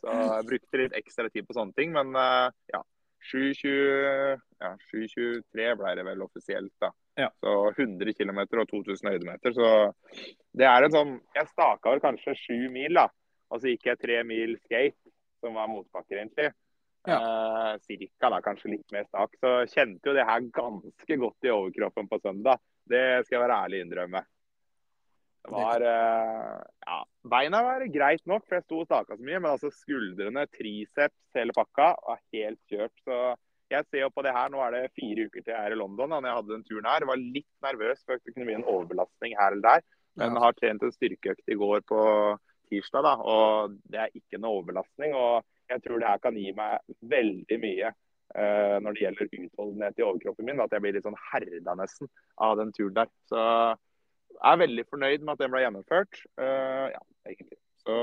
Så 0.00 0.08
jeg 0.08 0.48
brukte 0.52 0.80
litt 0.82 0.96
ekstra 0.98 1.28
tid 1.28 1.44
på 1.48 1.56
sånne 1.56 1.76
ting. 1.76 1.92
Men 1.92 2.16
uh, 2.16 2.48
ja, 2.72 2.80
723 3.28 4.40
ja, 4.64 5.74
ble 5.78 5.90
det 6.00 6.04
vel 6.08 6.24
offisielt. 6.24 6.74
da. 6.80 6.90
Ja. 7.18 7.28
Så 7.42 7.52
100 7.74 8.14
km 8.14 8.38
og 8.46 8.68
2000 8.70 9.10
høydemeter. 9.10 9.54
Så 9.56 9.68
det 10.54 10.68
er 10.70 10.86
en 10.86 10.94
sånn 10.94 11.12
Jeg 11.34 11.50
staka 11.50 11.90
vel 11.90 12.02
kanskje 12.04 12.36
sju 12.38 12.68
mil, 12.70 12.94
da. 12.94 13.08
Og 13.50 13.62
så 13.62 13.72
gikk 13.72 13.88
jeg 13.90 14.00
tre 14.02 14.22
mil 14.28 14.54
skate, 14.60 14.98
som 15.42 15.56
var 15.58 15.70
motbakker, 15.72 16.20
egentlig. 16.20 16.52
Ja. 17.08 17.18
Eh, 17.18 17.78
cirka, 17.86 18.30
da, 18.30 18.40
kanskje 18.44 18.74
litt 18.76 18.94
mer 18.94 19.06
stak. 19.08 19.34
Så 19.40 19.52
kjente 19.72 20.10
jo 20.10 20.16
det 20.16 20.26
her 20.28 20.44
ganske 20.54 21.20
godt 21.24 21.48
i 21.48 21.54
overkroppen 21.54 22.10
på 22.10 22.20
søndag. 22.22 22.60
Det 22.88 23.24
skal 23.26 23.38
jeg 23.38 23.44
være 23.44 23.60
ærlig 23.64 23.80
innrømme. 23.84 24.22
Det 25.48 25.54
var 25.54 25.84
eh, 25.88 26.56
Ja, 26.84 26.98
beina 27.34 27.62
var 27.64 27.86
greit 27.92 28.24
nok, 28.28 28.44
for 28.46 28.58
jeg 28.58 28.66
sto 28.66 28.82
og 28.82 28.88
staka 28.88 29.16
så 29.16 29.24
mye. 29.24 29.40
Men 29.40 29.52
altså 29.54 29.72
skuldrene, 29.74 30.46
triceps, 30.54 31.18
hele 31.38 31.56
pakka 31.56 31.94
var 32.04 32.22
helt 32.36 32.60
kjørt. 32.70 32.94
Så 33.06 33.18
jeg 33.72 33.86
ser 33.88 34.02
jo 34.04 34.10
på 34.14 34.24
det 34.24 34.32
her. 34.34 34.50
Nå 34.52 34.60
er 34.64 34.74
det 34.74 34.96
fire 34.96 35.28
uker 35.28 35.42
til 35.42 35.52
jeg 35.52 35.60
er 35.60 35.74
i 35.74 35.78
London. 35.78 36.10
Da 36.10 36.18
når 36.18 36.30
jeg 36.30 36.38
hadde 36.40 36.54
den 36.54 36.66
turen 36.68 36.90
her. 36.90 37.06
Var 37.10 37.22
litt 37.22 37.50
nervøs 37.64 38.02
for 38.04 38.16
at 38.16 38.24
det 38.24 38.34
kunne 38.34 38.48
bli 38.48 38.58
en 38.58 38.66
overbelastning 38.66 39.36
her 39.38 39.54
eller 39.54 39.66
der. 39.66 39.86
Men 40.18 40.40
har 40.42 40.56
trent 40.56 40.82
en 40.82 40.94
styrkeøkt 40.94 41.52
i 41.52 41.56
går 41.58 41.84
på 41.86 42.00
tirsdag, 42.68 43.06
da, 43.06 43.14
og 43.22 43.76
det 43.88 44.00
er 44.02 44.16
ikke 44.18 44.40
noe 44.40 44.58
overbelastning. 44.58 45.14
og 45.16 45.44
Jeg 45.70 45.84
tror 45.84 46.00
det 46.00 46.10
her 46.10 46.22
kan 46.24 46.38
gi 46.38 46.50
meg 46.56 46.96
veldig 47.12 47.58
mye 47.62 47.92
uh, 47.92 48.76
når 48.82 48.96
det 48.96 49.04
gjelder 49.04 49.30
utholdenhet 49.44 50.00
i 50.00 50.06
overkroppen 50.06 50.48
min. 50.48 50.64
At 50.64 50.74
jeg 50.74 50.84
blir 50.84 50.96
litt 50.96 51.06
sånn 51.06 51.20
herda 51.30 51.76
nesten 51.78 52.10
av 52.44 52.58
den 52.60 52.74
turen 52.76 52.96
der. 52.98 53.12
Så 53.30 53.44
jeg 54.38 54.50
er 54.52 54.64
veldig 54.64 54.88
fornøyd 54.90 55.24
med 55.24 55.34
at 55.34 55.44
den 55.44 55.54
ble 55.54 55.64
gjennomført. 55.64 56.20
Uh, 56.40 56.88
ja, 56.92 57.02
egentlig. 57.30 57.60
Så 57.84 57.96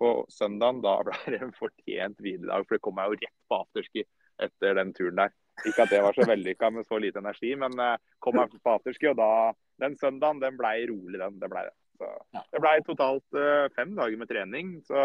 på 0.00 0.14
søndagen 0.32 0.80
da 0.84 0.96
ble 1.06 1.18
det 1.34 1.42
en 1.42 1.54
fortjent 1.62 2.22
hviledag, 2.22 2.66
for 2.66 2.76
det 2.76 2.84
kom 2.84 2.98
meg 2.98 3.12
jo 3.12 3.20
rett 3.20 3.38
på 3.50 3.62
afterski 3.64 4.06
etter 4.46 4.76
den 4.78 4.92
turen 4.96 5.20
der. 5.22 5.34
Ikke 5.68 5.84
at 5.84 5.92
det 5.92 6.00
var 6.02 6.16
så 6.16 6.26
vellykka 6.26 6.70
med 6.72 6.86
så 6.88 6.98
lite 7.00 7.20
energi, 7.20 7.52
men 7.60 7.76
uh, 7.78 8.00
kom 8.24 8.38
meg 8.38 8.54
på 8.56 8.74
afterski, 8.76 9.10
og 9.12 9.20
da 9.20 9.52
Den 9.82 9.96
søndagen 9.98 10.38
den 10.38 10.58
ble 10.58 10.72
rolig, 10.90 11.18
den. 11.18 11.38
Det 11.42 11.48
ble 11.50 11.64
det. 11.66 11.72
Så, 11.98 12.08
det 12.54 12.60
ble 12.62 12.74
totalt 12.86 13.38
uh, 13.38 13.70
fem 13.74 13.96
dager 13.98 14.20
med 14.20 14.30
trening. 14.30 14.76
Så 14.86 15.00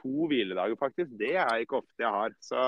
to 0.00 0.26
hviledager, 0.28 0.76
faktisk. 0.80 1.14
Det 1.20 1.34
er 1.40 1.62
ikke 1.62 1.80
ofte 1.80 2.04
jeg 2.04 2.12
har. 2.12 2.34
Så, 2.44 2.62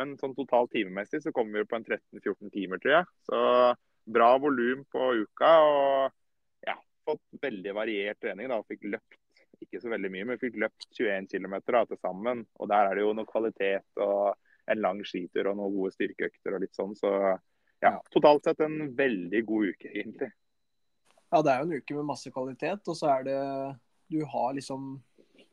men 0.00 0.16
sånn 0.20 0.36
totalt 0.36 0.72
timemessig 0.74 1.22
så 1.24 1.32
kommer 1.34 1.62
vi 1.62 1.70
på 1.70 1.78
en 1.78 1.86
13-14 1.86 2.52
timer, 2.54 2.82
tror 2.82 2.94
jeg. 2.98 3.08
Så 3.30 3.40
bra 4.18 4.30
volum 4.42 4.84
på 4.92 5.12
uka. 5.22 5.54
og 5.62 6.68
ja, 6.68 6.76
fått 7.08 7.24
veldig 7.42 7.74
variert 7.76 8.20
trening. 8.20 8.50
da, 8.52 8.60
Fikk 8.68 8.88
løpt 8.92 9.18
ikke 9.64 9.80
så 9.82 9.90
veldig 9.90 10.10
mye, 10.14 10.26
men 10.28 10.40
fikk 10.40 10.58
løpt 10.62 10.86
21 10.94 11.26
km 11.32 11.56
til 11.66 11.98
sammen. 11.98 12.44
Og 12.58 12.68
Der 12.70 12.88
er 12.90 12.94
det 12.94 13.06
jo 13.06 13.14
noe 13.16 13.28
kvalitet 13.28 14.04
og 14.04 14.36
en 14.68 14.82
lang 14.84 15.02
skitur 15.06 15.50
og 15.50 15.58
noen 15.58 15.74
gode 15.76 15.94
styrkeøkter 15.96 16.56
og 16.56 16.64
litt 16.64 16.76
sånn. 16.76 16.94
Så 16.98 17.10
ja, 17.82 17.94
totalt 18.12 18.48
sett 18.48 18.62
en 18.64 18.92
veldig 18.98 19.42
god 19.48 19.74
uke, 19.74 19.90
egentlig. 19.92 20.30
Ja, 21.28 21.42
det 21.44 21.52
er 21.52 21.60
jo 21.60 21.68
en 21.68 21.82
uke 21.82 21.98
med 21.98 22.08
masse 22.08 22.32
kvalitet. 22.34 22.88
Og 22.88 22.96
så 22.98 23.12
er 23.18 23.28
det 23.28 23.38
Du 24.08 24.22
har 24.24 24.54
liksom 24.56 24.96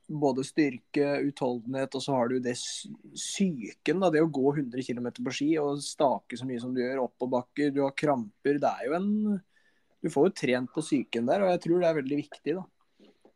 både 0.06 0.44
styrke, 0.46 1.06
utholdenhet, 1.26 1.96
og 1.98 2.04
så 2.04 2.14
har 2.14 2.30
du 2.30 2.38
det 2.40 2.54
psyken. 2.56 4.06
Det 4.14 4.22
å 4.22 4.30
gå 4.30 4.54
100 4.54 4.86
km 4.86 5.10
på 5.18 5.34
ski 5.34 5.50
og 5.60 5.82
stake 5.84 6.38
så 6.38 6.48
mye 6.48 6.62
som 6.62 6.76
du 6.76 6.80
gjør, 6.84 7.08
oppoverbakker. 7.08 7.74
Du 7.74 7.82
har 7.84 7.98
kramper. 7.98 8.62
Det 8.62 8.72
er 8.72 8.88
jo 8.90 8.98
en 9.00 9.12
du 10.06 10.12
får 10.14 10.28
jo 10.28 10.38
trent 10.38 10.70
på 10.70 10.84
psyken 10.86 11.26
der, 11.26 11.42
og 11.42 11.50
jeg 11.56 11.62
tror 11.64 11.80
det 11.82 11.88
er 11.90 11.96
veldig 11.98 12.18
viktig. 12.20 12.54
da. 12.60 12.64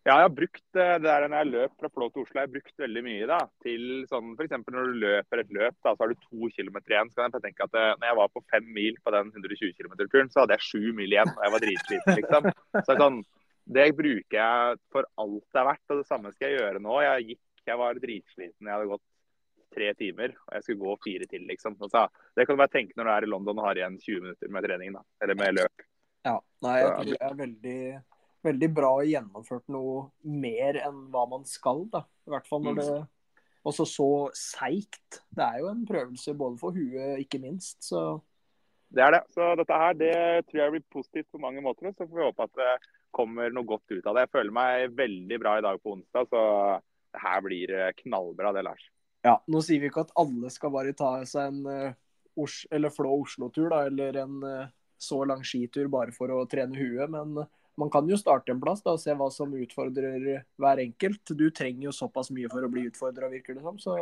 Ja, 0.10 0.16
jeg 0.24 0.26
har 0.26 0.32
brukt 0.34 0.78
eh, 0.80 0.96
det 0.98 1.06
der 1.06 1.28
når 1.30 1.44
jeg 1.44 1.50
løp 1.54 1.74
fra 1.78 1.90
Flå 1.94 2.08
til 2.10 2.24
Oslo, 2.24 2.40
jeg 2.40 2.48
har 2.48 2.54
brukt 2.54 2.82
veldig 2.82 3.02
mye 3.06 3.26
da, 3.30 3.38
til 3.62 3.84
sånn 4.10 4.32
f.eks. 4.34 4.56
når 4.66 4.88
du 4.90 4.96
løper 5.04 5.42
et 5.44 5.52
løp, 5.54 5.76
da, 5.86 5.92
så 5.94 6.02
har 6.02 6.10
du 6.10 6.24
to 6.24 6.50
kilometer 6.56 6.96
igjen. 6.96 7.12
Så 7.12 7.20
kan 7.20 7.36
jeg 7.36 7.44
tenke 7.44 7.68
at 7.68 7.78
eh, 7.78 7.92
når 8.00 8.08
jeg 8.10 8.18
var 8.18 8.32
på 8.34 8.44
fem 8.50 8.72
mil 8.80 8.98
på 9.06 9.14
den 9.14 9.30
120 9.36 9.76
km-turen, 9.78 10.32
så 10.34 10.42
hadde 10.42 10.58
jeg 10.58 10.66
sju 10.66 10.96
mil 10.98 11.14
igjen 11.14 11.30
og 11.30 11.46
jeg 11.46 11.56
var 11.56 11.64
dritsliten, 11.66 12.18
liksom. 12.24 12.50
Så 12.88 12.98
sånn, 13.04 13.22
Det 13.70 13.86
bruker 13.94 14.40
jeg 14.40 14.82
for 14.90 15.06
alt 15.22 15.46
det 15.46 15.62
er 15.62 15.70
verdt, 15.70 15.86
og 15.94 16.02
det 16.02 16.10
samme 16.10 16.34
skal 16.34 16.50
jeg 16.50 16.58
gjøre 16.58 16.82
nå. 16.82 17.00
Jeg 17.06 17.28
gikk, 17.28 17.66
jeg 17.70 17.82
var 17.84 18.02
dritsliten, 18.02 18.66
jeg 18.66 18.74
hadde 18.74 18.92
gått 18.96 19.08
tre 19.78 19.94
timer, 20.00 20.38
og 20.48 20.56
jeg 20.58 20.66
skulle 20.66 20.88
gå 20.88 21.00
fire 21.06 21.30
til, 21.30 21.46
liksom. 21.52 21.78
Så, 21.86 22.08
det 22.34 22.50
kan 22.50 22.58
du 22.58 22.64
bare 22.64 22.74
tenke 22.74 22.98
når 22.98 23.06
du 23.06 23.14
er 23.14 23.28
i 23.28 23.36
London 23.36 23.62
og 23.62 23.70
har 23.70 23.78
igjen 23.78 24.02
20 24.02 24.26
minutter 24.26 24.58
med 24.58 24.66
trening, 24.66 24.98
da, 24.98 25.06
eller 25.22 25.38
med 25.38 25.60
løp. 25.60 25.90
Ja, 26.26 26.40
nei, 26.66 26.80
jeg 26.82 27.12
det 27.14 27.20
er 27.30 27.38
veldig 27.46 27.82
veldig 28.46 28.70
bra 28.74 28.92
gjennomført 29.04 29.66
noe 29.74 30.10
mer 30.24 30.80
enn 30.84 31.08
hva 31.14 31.26
man 31.30 31.46
skal. 31.48 31.86
da. 31.92 32.06
I 32.28 32.34
hvert 32.34 32.48
fall 32.50 32.64
når 32.66 32.80
det 32.80 32.90
også 33.70 33.86
så 33.90 34.10
seigt. 34.38 35.22
Det 35.36 35.44
er 35.44 35.62
jo 35.64 35.70
en 35.72 35.86
prøvelse 35.88 36.34
både 36.38 36.60
for 36.62 36.76
huet, 36.76 37.20
ikke 37.26 37.42
minst. 37.44 37.82
så... 37.84 38.20
Det 38.90 39.04
er 39.06 39.12
det. 39.14 39.20
Så 39.36 39.52
dette 39.54 39.76
her 39.78 39.92
det 39.94 40.14
tror 40.50 40.60
jeg 40.64 40.74
blir 40.74 40.86
positivt 40.90 41.28
på 41.30 41.38
mange 41.44 41.62
måter. 41.62 41.92
Så 41.94 42.08
får 42.08 42.16
vi 42.16 42.24
håpe 42.26 42.48
at 42.48 42.56
det 42.58 42.72
kommer 43.14 43.52
noe 43.54 43.68
godt 43.70 43.92
ut 43.92 44.08
av 44.10 44.16
det. 44.18 44.24
Jeg 44.26 44.34
føler 44.34 44.56
meg 44.56 44.96
veldig 44.98 45.38
bra 45.44 45.52
i 45.60 45.62
dag 45.62 45.78
på 45.84 45.94
onsdag, 45.94 46.26
så 46.32 46.42
det 47.14 47.22
her 47.22 47.44
blir 47.46 47.76
knallbra 48.00 48.54
det, 48.56 48.64
Lars. 48.66 48.88
Ja, 49.26 49.36
Nå 49.46 49.62
sier 49.62 49.84
vi 49.84 49.92
ikke 49.92 50.08
at 50.08 50.16
alle 50.18 50.50
skal 50.54 50.74
bare 50.74 50.96
ta 50.98 51.12
seg 51.28 51.52
en 51.52 51.62
uh, 51.70 52.58
eller 52.72 52.94
Flå 52.96 53.14
Oslo-tur, 53.20 53.68
da, 53.70 53.84
eller 53.92 54.18
en 54.24 54.42
uh, 54.42 54.74
så 54.98 55.22
lang 55.28 55.46
skitur 55.46 55.90
bare 55.92 56.14
for 56.16 56.32
å 56.34 56.46
trene 56.50 56.78
huet, 56.80 57.12
men 57.14 57.38
man 57.80 57.92
kan 57.94 58.10
jo 58.10 58.18
starte 58.20 58.52
en 58.54 58.60
plass 58.62 58.84
da, 58.84 58.96
og 58.96 59.02
se 59.02 59.16
hva 59.16 59.30
som 59.32 59.54
utfordrer 59.56 60.44
hver 60.60 60.82
enkelt. 60.84 61.34
Du 61.38 61.48
trenger 61.56 61.88
jo 61.88 61.96
såpass 61.96 62.32
mye 62.36 62.50
for 62.52 62.66
å 62.66 62.72
bli 62.72 62.88
utfordra, 62.90 63.32
virker 63.32 63.58
det 63.58 63.64
som. 63.64 63.80
Så... 63.80 63.96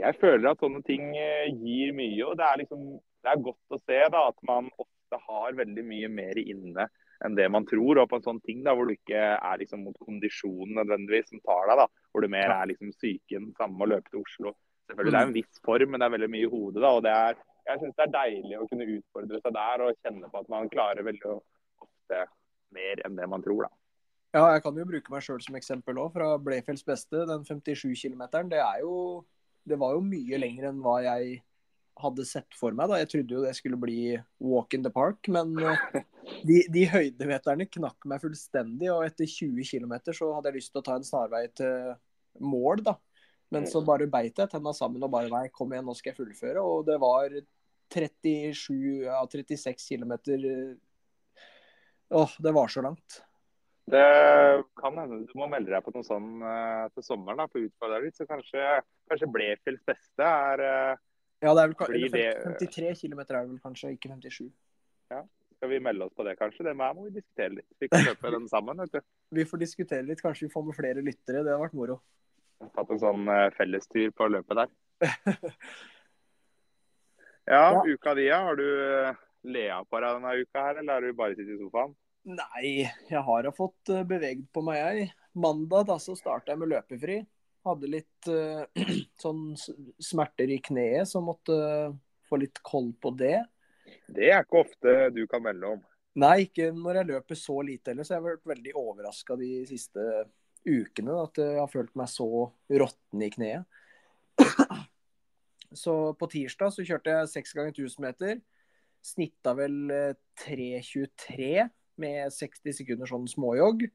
Jeg 0.00 0.18
føler 0.18 0.50
at 0.50 0.62
sånne 0.62 0.82
ting 0.86 1.12
eh, 1.14 1.52
gir 1.54 1.94
mye. 1.94 2.18
og 2.26 2.34
Det 2.40 2.46
er, 2.48 2.60
liksom, 2.64 2.82
det 3.22 3.30
er 3.30 3.46
godt 3.46 3.76
å 3.76 3.80
se 3.84 4.00
da, 4.10 4.26
at 4.32 4.46
man 4.48 4.70
ofte 4.74 5.20
har 5.28 5.58
veldig 5.60 5.86
mye 5.86 6.10
mer 6.10 6.40
inne 6.42 6.88
enn 7.24 7.38
det 7.38 7.46
man 7.54 7.66
tror. 7.68 8.02
og 8.02 8.10
på 8.10 8.18
en 8.18 8.26
sånn 8.26 8.42
ting 8.42 8.64
da, 8.66 8.74
Hvor 8.74 8.90
du 8.90 8.96
ikke 8.96 9.22
er 9.36 9.62
liksom 9.62 9.86
mot 9.86 9.98
kondisjonen 10.02 10.74
nødvendigvis 10.80 11.30
som 11.30 11.42
tar 11.46 11.70
deg. 11.70 11.84
da, 11.84 11.88
Hvor 12.10 12.26
du 12.26 12.32
mer 12.34 12.56
er 12.58 12.70
liksom 12.72 12.90
psyken, 12.96 13.52
samme 13.60 13.86
å 13.86 13.92
løpe 13.94 14.10
til 14.10 14.24
Oslo. 14.24 14.56
Selvfølgelig 14.90 15.14
Det 15.14 15.22
er 15.22 15.30
en 15.30 15.38
viss 15.38 15.64
form, 15.64 15.90
men 15.90 16.02
det 16.02 16.06
er 16.06 16.16
veldig 16.18 16.32
mye 16.34 16.46
i 16.48 16.54
hodet. 16.56 16.80
da, 16.82 16.90
og 16.90 17.04
det 17.06 17.14
er, 17.14 17.42
Jeg 17.64 17.80
syns 17.80 17.94
det 17.96 18.04
er 18.04 18.16
deilig 18.18 18.56
å 18.58 18.68
kunne 18.68 18.92
utfordre 18.98 19.38
seg 19.40 19.52
der 19.54 19.84
og 19.86 20.00
kjenne 20.02 20.28
på 20.28 20.40
at 20.42 20.48
man 20.52 20.72
klarer 20.74 21.06
veldig 21.06 21.30
ofte 21.86 22.26
mer 22.74 23.02
enn 23.06 23.16
det 23.18 23.28
man 23.30 23.44
tror, 23.44 23.66
da. 23.66 23.72
Ja, 24.34 24.48
jeg 24.50 24.64
kan 24.64 24.78
jo 24.78 24.86
bruke 24.88 25.12
meg 25.14 25.22
sjøl 25.22 25.42
som 25.44 25.54
eksempel 25.54 25.98
òg, 26.02 26.10
fra 26.16 26.32
Blefjells 26.42 26.82
beste. 26.86 27.22
Den 27.28 27.44
57 27.46 27.86
km. 28.02 28.24
Det 28.50 28.58
er 28.58 28.82
jo 28.82 29.24
Det 29.64 29.78
var 29.80 29.94
jo 29.94 30.02
mye 30.04 30.36
lenger 30.36 30.66
enn 30.68 30.80
hva 30.84 30.98
jeg 31.00 31.38
hadde 31.96 32.24
sett 32.26 32.56
for 32.58 32.74
meg. 32.76 32.90
da. 32.90 32.98
Jeg 33.00 33.08
trodde 33.12 33.36
jo 33.36 33.44
det 33.44 33.54
skulle 33.56 33.78
bli 33.80 34.18
walk 34.42 34.74
in 34.74 34.82
the 34.84 34.90
park, 34.90 35.24
men 35.28 35.54
eh, 35.56 36.02
de, 36.48 36.58
de 36.68 36.82
høydemeterne 36.90 37.68
knakk 37.70 38.04
meg 38.10 38.20
fullstendig. 38.20 38.90
Og 38.92 39.06
etter 39.06 39.30
20 39.30 39.64
km 39.70 39.94
så 40.10 40.32
hadde 40.34 40.50
jeg 40.50 40.58
lyst 40.58 40.74
til 40.74 40.82
å 40.82 40.86
ta 40.90 40.98
en 40.98 41.06
snarvei 41.06 41.46
til 41.56 41.94
mål, 42.42 42.82
da. 42.84 42.98
Men 43.54 43.68
så 43.70 43.84
bare 43.86 44.10
beit 44.10 44.38
jeg 44.40 44.50
tenna 44.50 44.72
sammen 44.74 45.04
og 45.06 45.12
bare 45.14 45.30
nei, 45.30 45.46
kom 45.54 45.72
igjen, 45.72 45.86
nå 45.86 45.94
skal 45.94 46.10
jeg 46.10 46.18
fullføre. 46.18 46.60
Og 46.64 46.84
det 46.88 46.98
var 47.00 47.30
37 47.94 49.06
av 49.06 49.28
ja, 49.30 49.44
36 49.46 49.86
km 49.86 50.16
Åh, 52.14 52.34
det 52.38 52.52
var 52.54 52.68
så 52.68 52.82
langt. 52.82 53.22
Det 53.84 54.64
kan 54.80 54.98
hende 54.98 55.18
du 55.26 55.32
må 55.36 55.48
melde 55.50 55.72
deg 55.74 55.84
på 55.84 55.92
noe 55.92 56.06
sånn 56.06 56.40
uh, 56.40 56.86
til 56.94 57.04
sommeren 57.04 57.42
da, 57.42 57.48
for 57.50 57.60
å 57.60 57.66
utfordre 57.66 57.98
deg 57.98 58.06
litt. 58.06 58.16
Så 58.16 58.26
kanskje, 58.28 58.60
kanskje 59.10 59.28
Blefjells 59.34 59.82
beste 59.84 60.28
er 60.28 60.62
uh, 60.62 60.92
Ja, 61.44 61.52
det 61.52 61.64
er 61.64 61.72
vel 61.72 61.74
50, 61.76 62.68
53 62.70 62.92
km 63.02 63.24
er 63.24 63.40
vel 63.40 63.58
kanskje, 63.64 63.92
ikke 63.96 64.12
57. 64.14 64.46
Ja, 65.12 65.20
Skal 65.58 65.72
vi 65.74 65.80
melde 65.84 66.06
oss 66.06 66.14
på 66.16 66.24
det, 66.24 66.36
kanskje? 66.38 66.64
Det 66.68 66.76
må 66.78 66.92
vi 67.02 67.16
diskutere 67.18 67.56
litt. 67.58 67.68
Vi 67.82 67.90
kan 67.92 68.06
løpe 68.06 68.32
den 68.36 68.46
sammen. 68.52 68.80
vet 68.84 68.94
du. 68.94 69.00
Vi 69.40 69.44
får 69.50 69.60
diskutere 69.64 70.06
litt. 70.06 70.22
Kanskje 70.22 70.46
vi 70.46 70.52
får 70.52 70.62
med 70.68 70.76
flere 70.78 71.02
lyttere. 71.02 71.42
Det 71.42 71.50
har 71.50 71.58
vært 71.58 71.74
moro. 71.74 71.98
Tatt 72.76 72.94
en 72.94 73.02
sånn 73.02 73.26
uh, 73.26 73.50
fellestur 73.56 74.14
på 74.14 74.30
løpet 74.30 74.60
der. 74.60 74.70
ja, 77.50 77.64
ja, 77.74 77.82
uka 77.82 78.14
di, 78.14 78.28
har 78.30 78.54
du 78.60 78.68
lea 79.50 79.82
på 79.84 80.00
deg 80.00 80.20
denne 80.20 80.36
uka 80.40 80.66
her, 80.68 80.80
eller 80.80 80.94
har 80.94 81.04
du 81.04 81.18
bare 81.18 81.34
sittet 81.34 81.56
i 81.56 81.60
sofaen? 81.60 81.96
Nei, 82.24 82.88
jeg 83.10 83.20
har 83.26 83.50
fått 83.52 83.90
bevegd 83.90 84.08
beveget 84.08 84.44
på 84.54 84.62
meg, 84.64 84.78
jeg. 84.80 85.08
Mandag 85.36 85.88
da 85.90 85.98
så 86.00 86.14
starta 86.16 86.54
jeg 86.54 86.62
med 86.62 86.70
løpefri. 86.72 87.18
Hadde 87.64 87.90
litt 87.90 88.28
uh, 88.32 88.64
sånn 89.22 89.50
smerter 90.00 90.52
i 90.52 90.60
kneet, 90.64 91.08
så 91.10 91.20
måtte 91.24 91.56
uh, 91.56 91.96
få 92.28 92.40
litt 92.40 92.60
koll 92.64 92.92
på 93.00 93.12
det. 93.18 93.36
Det 94.08 94.30
er 94.30 94.44
ikke 94.44 94.62
ofte 94.64 94.94
du 95.12 95.24
kan 95.28 95.44
melde 95.44 95.74
om. 95.76 95.84
Nei, 96.22 96.46
ikke 96.46 96.70
når 96.72 97.00
jeg 97.00 97.10
løper 97.10 97.38
så 97.38 97.58
lite 97.66 97.92
heller. 97.92 98.06
Så 98.06 98.14
jeg 98.14 98.22
har 98.22 98.28
vært 98.30 98.50
veldig 98.54 98.74
overraska 98.78 99.36
de 99.40 99.50
siste 99.68 100.08
ukene. 100.64 101.16
At 101.26 101.40
jeg 101.42 101.58
har 101.58 101.70
følt 101.72 101.94
meg 101.98 102.10
så 102.12 102.28
råtten 102.70 103.24
i 103.26 103.30
kneet. 103.34 103.80
Så 105.74 105.92
på 106.14 106.28
tirsdag 106.30 106.70
så 106.70 106.84
kjørte 106.86 107.10
jeg 107.10 107.30
seks 107.32 107.50
ganger 107.56 107.72
1000 107.74 108.04
meter. 108.04 108.36
Snitta 109.02 109.56
vel 109.58 109.74
3.23 110.38 111.48
eh, 111.48 111.72
med 112.00 112.32
60 112.34 112.76
sekunder 112.80 113.10
sånn 113.10 113.28
småjogg. 113.30 113.86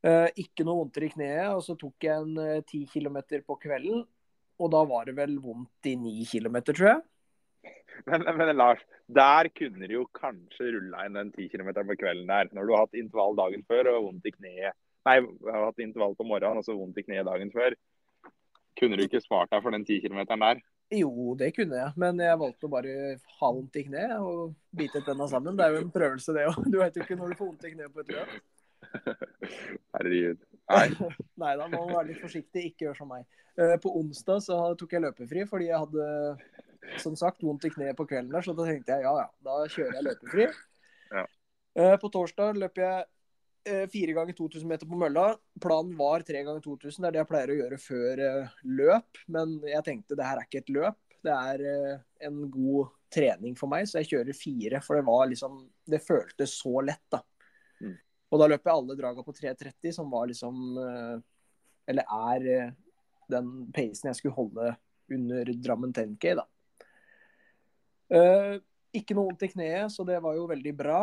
Uh, 0.00 0.30
ikke 0.40 0.64
noe 0.64 0.78
vondt 0.78 0.96
i 1.02 1.10
kneet. 1.12 1.50
Og 1.52 1.62
så 1.66 1.76
tok 1.78 2.06
jeg 2.06 2.24
en 2.24 2.36
uh, 2.40 2.64
10 2.64 2.86
km 2.92 3.20
på 3.46 3.58
kvelden. 3.60 4.04
Og 4.60 4.72
da 4.72 4.82
var 4.88 5.08
det 5.08 5.16
vel 5.16 5.38
vondt 5.40 5.88
i 5.88 5.96
9 5.96 6.26
km, 6.30 6.60
tror 6.72 6.88
jeg. 6.92 7.00
Men, 8.08 8.24
men, 8.24 8.54
Lars, 8.56 8.80
der 9.12 9.50
kunne 9.52 9.88
du 9.88 9.98
jo 9.98 10.06
kanskje 10.16 10.70
rulla 10.76 11.04
inn 11.04 11.18
den 11.18 11.32
10 11.34 11.50
km 11.52 11.72
på 11.88 11.98
kvelden 12.00 12.28
der. 12.30 12.50
Når 12.56 12.66
du 12.66 12.74
har 12.74 12.86
hatt 12.86 13.00
intervall 13.00 13.36
dagen 13.38 13.64
før 13.68 13.92
og 13.94 14.06
vondt 14.08 14.28
i 14.28 14.34
kneet. 14.36 14.78
Nei, 15.08 15.16
har 15.48 15.66
hatt 15.70 15.80
intervall 15.80 16.16
på 16.16 16.26
morgenen 16.28 16.60
og 16.60 16.66
så 16.66 16.76
vondt 16.76 17.00
i 17.00 17.04
kneet 17.06 17.28
dagen 17.28 17.52
før. 17.54 17.76
Kunne 18.80 18.96
du 18.96 19.04
ikke 19.04 19.22
spart 19.24 19.52
deg 19.52 19.64
for 19.64 19.76
den 19.76 19.84
10 19.84 20.00
km 20.04 20.22
der? 20.28 20.60
Jo, 20.90 21.34
det 21.38 21.52
kunne 21.54 21.78
jeg, 21.78 21.94
men 22.02 22.18
jeg 22.18 22.38
valgte 22.40 22.66
å 22.66 22.72
bare 22.72 22.94
ha 23.38 23.50
vondt 23.54 23.76
i 23.78 23.84
kneet 23.86 24.16
og 24.18 24.56
bite 24.74 25.02
tenna 25.06 25.28
sammen. 25.30 25.54
Det 25.58 25.66
er 25.66 25.76
jo 25.76 25.82
en 25.84 25.92
prøvelse, 25.94 26.34
det 26.34 26.48
òg. 26.50 26.64
Du 26.66 26.80
vet 26.80 26.96
jo 26.98 27.04
ikke 27.04 27.18
når 27.18 27.30
du 27.30 27.38
får 27.38 27.50
vondt 27.52 27.68
i 27.68 27.74
kneet 27.76 27.94
på 27.94 28.02
et 28.02 28.10
løp. 28.16 28.32
Herregud. 29.94 30.42
Nei. 30.70 30.86
Nei 31.44 31.52
da, 31.60 31.68
må 31.70 31.84
være 31.92 32.08
litt 32.08 32.22
forsiktig. 32.22 32.64
Ikke 32.72 32.88
gjør 32.88 32.98
som 33.02 33.12
meg. 33.12 33.28
Eh, 33.54 33.76
på 33.82 33.92
onsdag 34.00 34.42
så 34.46 34.58
tok 34.78 34.96
jeg 34.96 35.04
løpefri 35.04 35.46
fordi 35.46 35.70
jeg 35.70 35.84
hadde 35.84 36.98
som 36.98 37.14
sagt 37.18 37.44
vondt 37.44 37.68
i 37.68 37.72
kneet 37.74 37.98
på 37.98 38.06
kvelden 38.08 38.32
der, 38.32 38.42
så 38.42 38.54
da 38.56 38.66
tenkte 38.66 38.96
jeg 38.96 39.04
ja 39.04 39.14
ja, 39.20 39.26
da 39.46 39.56
kjører 39.70 39.98
jeg 39.98 40.06
løpefri. 40.06 40.46
Ja. 41.10 41.24
Eh, 41.78 41.96
på 42.02 42.10
torsdag 42.10 42.58
løper 42.58 42.86
jeg 42.86 43.08
fire 43.92 44.14
ganger 44.16 44.36
2000 44.36 44.68
meter 44.68 44.88
på 44.88 44.98
mølla. 44.98 45.34
Planen 45.60 45.96
var 45.98 46.24
tre 46.26 46.42
ganger 46.46 46.62
2000. 46.64 47.02
Det 47.02 47.08
er 47.08 47.14
det 47.14 47.20
jeg 47.20 47.30
pleier 47.30 47.52
å 47.52 47.58
gjøre 47.58 47.78
før 47.80 48.22
eh, 48.26 48.54
løp. 48.80 49.20
Men 49.28 49.58
jeg 49.68 49.86
tenkte 49.86 50.16
det 50.18 50.28
her 50.28 50.40
er 50.40 50.48
ikke 50.48 50.62
et 50.62 50.72
løp. 50.74 51.00
Det 51.20 51.34
er 51.34 51.64
eh, 51.68 52.04
en 52.28 52.42
god 52.52 52.94
trening 53.12 53.56
for 53.58 53.70
meg, 53.72 53.88
så 53.88 54.00
jeg 54.00 54.10
kjører 54.12 54.38
fire. 54.38 54.80
For 54.84 54.96
det 54.96 55.06
var 55.08 55.28
liksom 55.28 55.64
Det 55.90 56.02
føltes 56.04 56.54
så 56.62 56.80
lett, 56.86 57.04
da. 57.12 57.20
Mm. 57.84 57.96
Og 58.30 58.40
da 58.40 58.48
løper 58.52 58.70
jeg 58.70 58.78
alle 58.78 58.98
draga 58.98 59.26
på 59.26 59.34
3.30, 59.34 59.92
som 59.96 60.12
var 60.12 60.28
liksom 60.30 60.78
Eller 61.90 62.06
er 62.06 62.74
den 63.30 63.48
pacen 63.74 64.10
jeg 64.10 64.18
skulle 64.20 64.36
holde 64.36 64.74
under 65.10 65.48
Drammen 65.58 65.90
10K, 65.90 66.36
da. 66.38 66.44
ikke 68.94 69.16
noe 69.16 69.26
vondt 69.26 69.42
i 69.46 69.50
kneet, 69.50 69.90
så 69.90 70.06
det 70.06 70.20
var 70.22 70.36
jo 70.38 70.46
veldig 70.50 70.74
bra. 70.78 71.00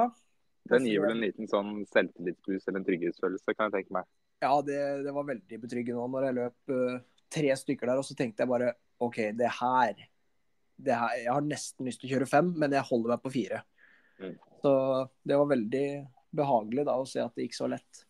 Den 0.69 0.87
gir 0.87 1.03
vel 1.03 1.15
en 1.15 1.23
liten 1.23 1.49
sånn 1.49 1.81
selvtillitsboost 1.91 2.69
eller 2.69 2.81
en 2.81 2.87
trygghetsfølelse, 2.87 3.53
kan 3.55 3.69
jeg 3.69 3.75
tenke 3.77 3.95
meg. 3.99 4.09
Ja, 4.43 4.51
det, 4.65 4.79
det 5.05 5.13
var 5.15 5.27
veldig 5.27 5.59
betryggende 5.63 6.09
når 6.13 6.27
jeg 6.27 6.37
løp 6.37 6.73
uh, 6.73 6.99
tre 7.33 7.55
stykker 7.61 7.89
der. 7.89 8.01
Og 8.01 8.05
så 8.07 8.17
tenkte 8.17 8.43
jeg 8.43 8.51
bare 8.51 8.73
OK, 9.03 9.21
det 9.37 9.49
her, 9.59 10.03
det 10.77 10.99
her 10.99 11.15
Jeg 11.23 11.31
har 11.33 11.45
nesten 11.45 11.89
lyst 11.89 12.01
til 12.01 12.09
å 12.09 12.15
kjøre 12.15 12.29
fem, 12.29 12.51
men 12.57 12.75
jeg 12.77 12.89
holder 12.89 13.15
meg 13.15 13.23
på 13.23 13.33
fire. 13.33 13.63
Mm. 14.21 14.35
Så 14.61 14.73
det 15.27 15.39
var 15.39 15.49
veldig 15.53 15.87
behagelig 16.37 16.85
da 16.87 16.97
å 16.99 17.07
se 17.09 17.21
at 17.23 17.33
det 17.37 17.47
gikk 17.47 17.57
så 17.57 17.71
lett. 17.71 18.05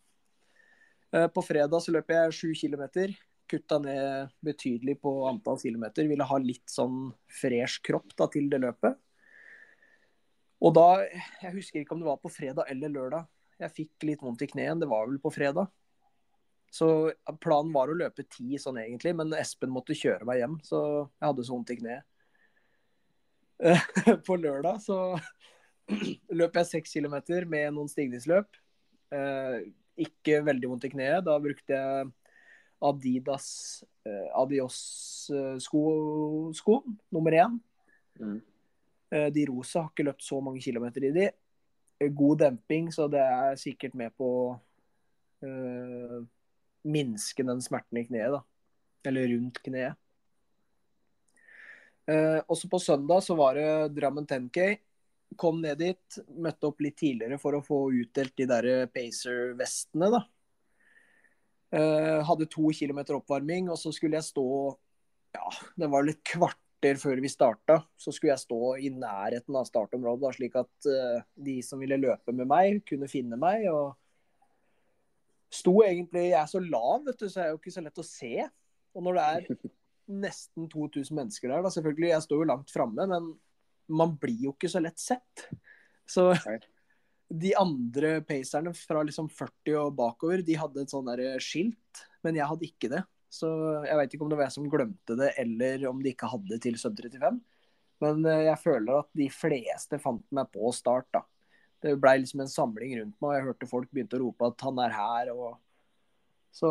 Uh, 1.15 1.27
på 1.31 1.43
fredag 1.45 1.83
så 1.83 1.95
løp 1.95 2.11
jeg 2.11 2.35
sju 2.35 2.51
kilometer. 2.65 3.15
Kutta 3.47 3.79
ned 3.79 4.33
betydelig 4.43 4.97
på 4.99 5.13
antall 5.29 5.59
kilometer. 5.61 6.07
Ville 6.09 6.27
ha 6.27 6.39
litt 6.43 6.67
sånn 6.71 7.13
fresh 7.31 7.79
kropp 7.87 8.17
da, 8.19 8.27
til 8.31 8.49
det 8.51 8.59
løpet. 8.65 8.99
Og 10.63 10.73
da 10.73 10.87
Jeg 11.41 11.53
husker 11.53 11.81
ikke 11.81 11.95
om 11.95 12.01
det 12.01 12.09
var 12.09 12.21
på 12.21 12.31
fredag 12.33 12.69
eller 12.71 12.93
lørdag. 12.93 13.27
Jeg 13.61 13.73
fikk 13.73 14.05
litt 14.09 14.23
vondt 14.25 14.43
i 14.45 14.49
kneet. 14.49 14.79
Det 14.81 14.89
var 14.89 15.07
vel 15.09 15.19
på 15.21 15.33
fredag. 15.33 15.69
Så 16.73 16.87
planen 17.41 17.71
var 17.73 17.89
å 17.89 17.95
løpe 17.97 18.25
ti 18.27 18.57
sånn 18.59 18.79
egentlig, 18.81 19.13
men 19.15 19.31
Espen 19.37 19.71
måtte 19.71 19.95
kjøre 19.97 20.27
meg 20.27 20.41
hjem, 20.41 20.57
så 20.67 20.79
jeg 21.07 21.25
hadde 21.29 21.45
så 21.47 21.55
vondt 21.55 21.71
i 21.73 21.77
kneet. 21.79 22.03
På 24.27 24.35
lørdag 24.37 24.81
så 24.83 24.97
løp 26.39 26.59
jeg 26.59 26.69
seks 26.69 26.93
kilometer 26.97 27.47
med 27.49 27.71
noen 27.73 27.89
stigningsløp. 27.89 28.59
Eh, 29.15 29.55
ikke 29.97 30.43
veldig 30.45 30.73
vondt 30.73 30.85
i 30.89 30.91
kneet. 30.93 31.23
Da 31.25 31.37
brukte 31.41 31.73
jeg 31.79 32.11
Adidas 32.85 33.47
eh, 34.05 34.27
Adios-sko 34.37 35.81
sko, 36.59 36.81
nummer 37.15 37.39
én. 37.39 37.57
Mm. 38.19 38.37
Eh, 39.13 39.29
de 39.33 39.45
rosa 39.47 39.83
har 39.83 39.91
ikke 39.91 40.07
løpt 40.07 40.25
så 40.25 40.39
mange 40.43 40.61
kilometer 40.63 41.07
i 41.07 41.13
de. 41.15 41.27
Eh, 41.99 42.09
God 42.09 42.41
demping, 42.43 42.89
så 42.93 43.07
det 43.11 43.23
er 43.23 43.59
sikkert 43.59 43.95
med 43.97 44.15
på 44.17 44.27
å 44.27 44.49
eh, 45.45 46.19
minske 46.87 47.45
den 47.47 47.63
smerten 47.63 48.01
i 48.01 48.07
kneet, 48.07 48.35
da. 48.35 48.43
Eller 49.07 49.31
rundt 49.35 49.61
kneet. 49.63 49.95
Eh, 52.07 52.39
også 52.47 52.69
på 52.71 52.79
søndag 52.79 53.23
så 53.23 53.35
var 53.35 53.57
det 53.59 53.95
Drammen 53.95 54.27
10K. 54.27 54.77
Kom 55.35 55.59
ned 55.59 55.81
dit, 55.81 56.19
møtte 56.39 56.69
opp 56.69 56.79
litt 56.83 56.95
tidligere 56.99 57.39
for 57.39 57.57
å 57.57 57.63
få 57.63 57.81
utdelt 57.99 58.35
de 58.39 58.47
der 58.47 58.67
Pacer-vestene, 58.91 60.11
da. 60.13 60.23
Eh, 61.75 62.19
hadde 62.23 62.47
to 62.47 62.71
kilometer 62.71 63.17
oppvarming, 63.17 63.67
og 63.71 63.79
så 63.79 63.91
skulle 63.91 64.19
jeg 64.19 64.29
stå 64.29 64.47
Ja, 65.35 65.49
det 65.75 65.89
var 65.91 66.05
litt 66.07 66.23
kvarter 66.87 66.99
før 67.01 67.21
vi 67.21 67.29
starta. 67.29 67.77
Så 67.97 68.11
skulle 68.11 68.33
jeg 68.33 68.43
stå 68.45 68.77
i 68.77 68.89
nærheten 68.89 69.55
av 69.55 69.65
startområdet, 69.67 70.21
da, 70.21 70.33
slik 70.35 70.55
at 70.55 70.87
uh, 70.87 71.23
de 71.35 71.61
som 71.63 71.79
ville 71.79 71.97
løpe 71.97 72.33
med 72.33 72.47
meg, 72.47 72.83
kunne 72.87 73.07
finne 73.07 73.37
meg. 73.37 73.67
og 73.69 73.95
sto 75.49 75.81
egentlig 75.83 76.29
Jeg 76.31 76.41
er 76.41 76.47
så 76.47 76.59
lav, 76.59 77.05
vet 77.05 77.19
du, 77.19 77.29
så 77.29 77.41
er 77.41 77.45
er 77.45 77.51
jo 77.51 77.59
ikke 77.59 77.71
så 77.71 77.81
lett 77.81 77.99
å 77.99 78.05
se. 78.05 78.47
Og 78.95 79.03
når 79.03 79.13
det 79.17 79.25
er 79.25 79.69
nesten 80.27 80.69
2000 80.69 81.15
mennesker 81.15 81.49
der, 81.49 81.61
da 81.61 81.69
selvfølgelig, 81.69 82.09
jeg 82.09 82.23
står 82.23 82.41
jo 82.41 82.51
langt 82.51 82.71
framme, 82.71 83.07
men 83.07 83.35
man 83.87 84.17
blir 84.19 84.49
jo 84.49 84.55
ikke 84.55 84.71
så 84.71 84.79
lett 84.79 84.99
sett. 84.99 85.47
Så 86.07 86.33
de 87.27 87.53
andre 87.59 88.21
pacerne 88.23 88.71
fra 88.75 89.03
liksom 89.03 89.27
40 89.29 89.75
og 89.81 89.95
bakover, 89.95 90.43
de 90.43 90.55
hadde 90.55 90.83
et 90.83 90.91
sånn 90.91 91.11
skilt, 91.43 92.07
men 92.23 92.39
jeg 92.39 92.47
hadde 92.47 92.67
ikke 92.67 92.91
det. 92.91 93.03
Så 93.29 93.49
jeg 93.83 93.99
veit 93.99 94.13
ikke 94.15 94.25
om 94.25 94.31
det 94.31 94.39
var 94.39 94.47
jeg 94.47 94.55
som 94.55 94.69
glemte 94.71 95.17
det, 95.19 95.33
eller 95.41 95.87
om 95.89 95.99
de 96.03 96.13
ikke 96.13 96.29
hadde 96.31 96.59
til 96.63 96.77
sub 96.79 96.95
35. 96.97 97.39
Men 98.03 98.25
eh, 98.29 98.45
jeg 98.47 98.61
føler 98.61 99.01
at 99.01 99.09
de 99.17 99.27
fleste 99.33 99.99
fant 100.01 100.25
meg 100.35 100.49
på 100.53 100.71
start, 100.75 101.09
da. 101.15 101.23
Det 101.83 101.93
blei 102.01 102.17
liksom 102.21 102.41
en 102.41 102.49
samling 102.49 102.95
rundt 102.97 103.17
meg, 103.21 103.29
og 103.29 103.35
jeg 103.35 103.47
hørte 103.51 103.69
folk 103.69 103.89
begynte 103.93 104.17
å 104.17 104.23
rope 104.23 104.49
at 104.49 104.63
han 104.65 104.79
er 104.81 104.95
her. 104.95 105.31
og 105.35 105.59
så 106.57 106.69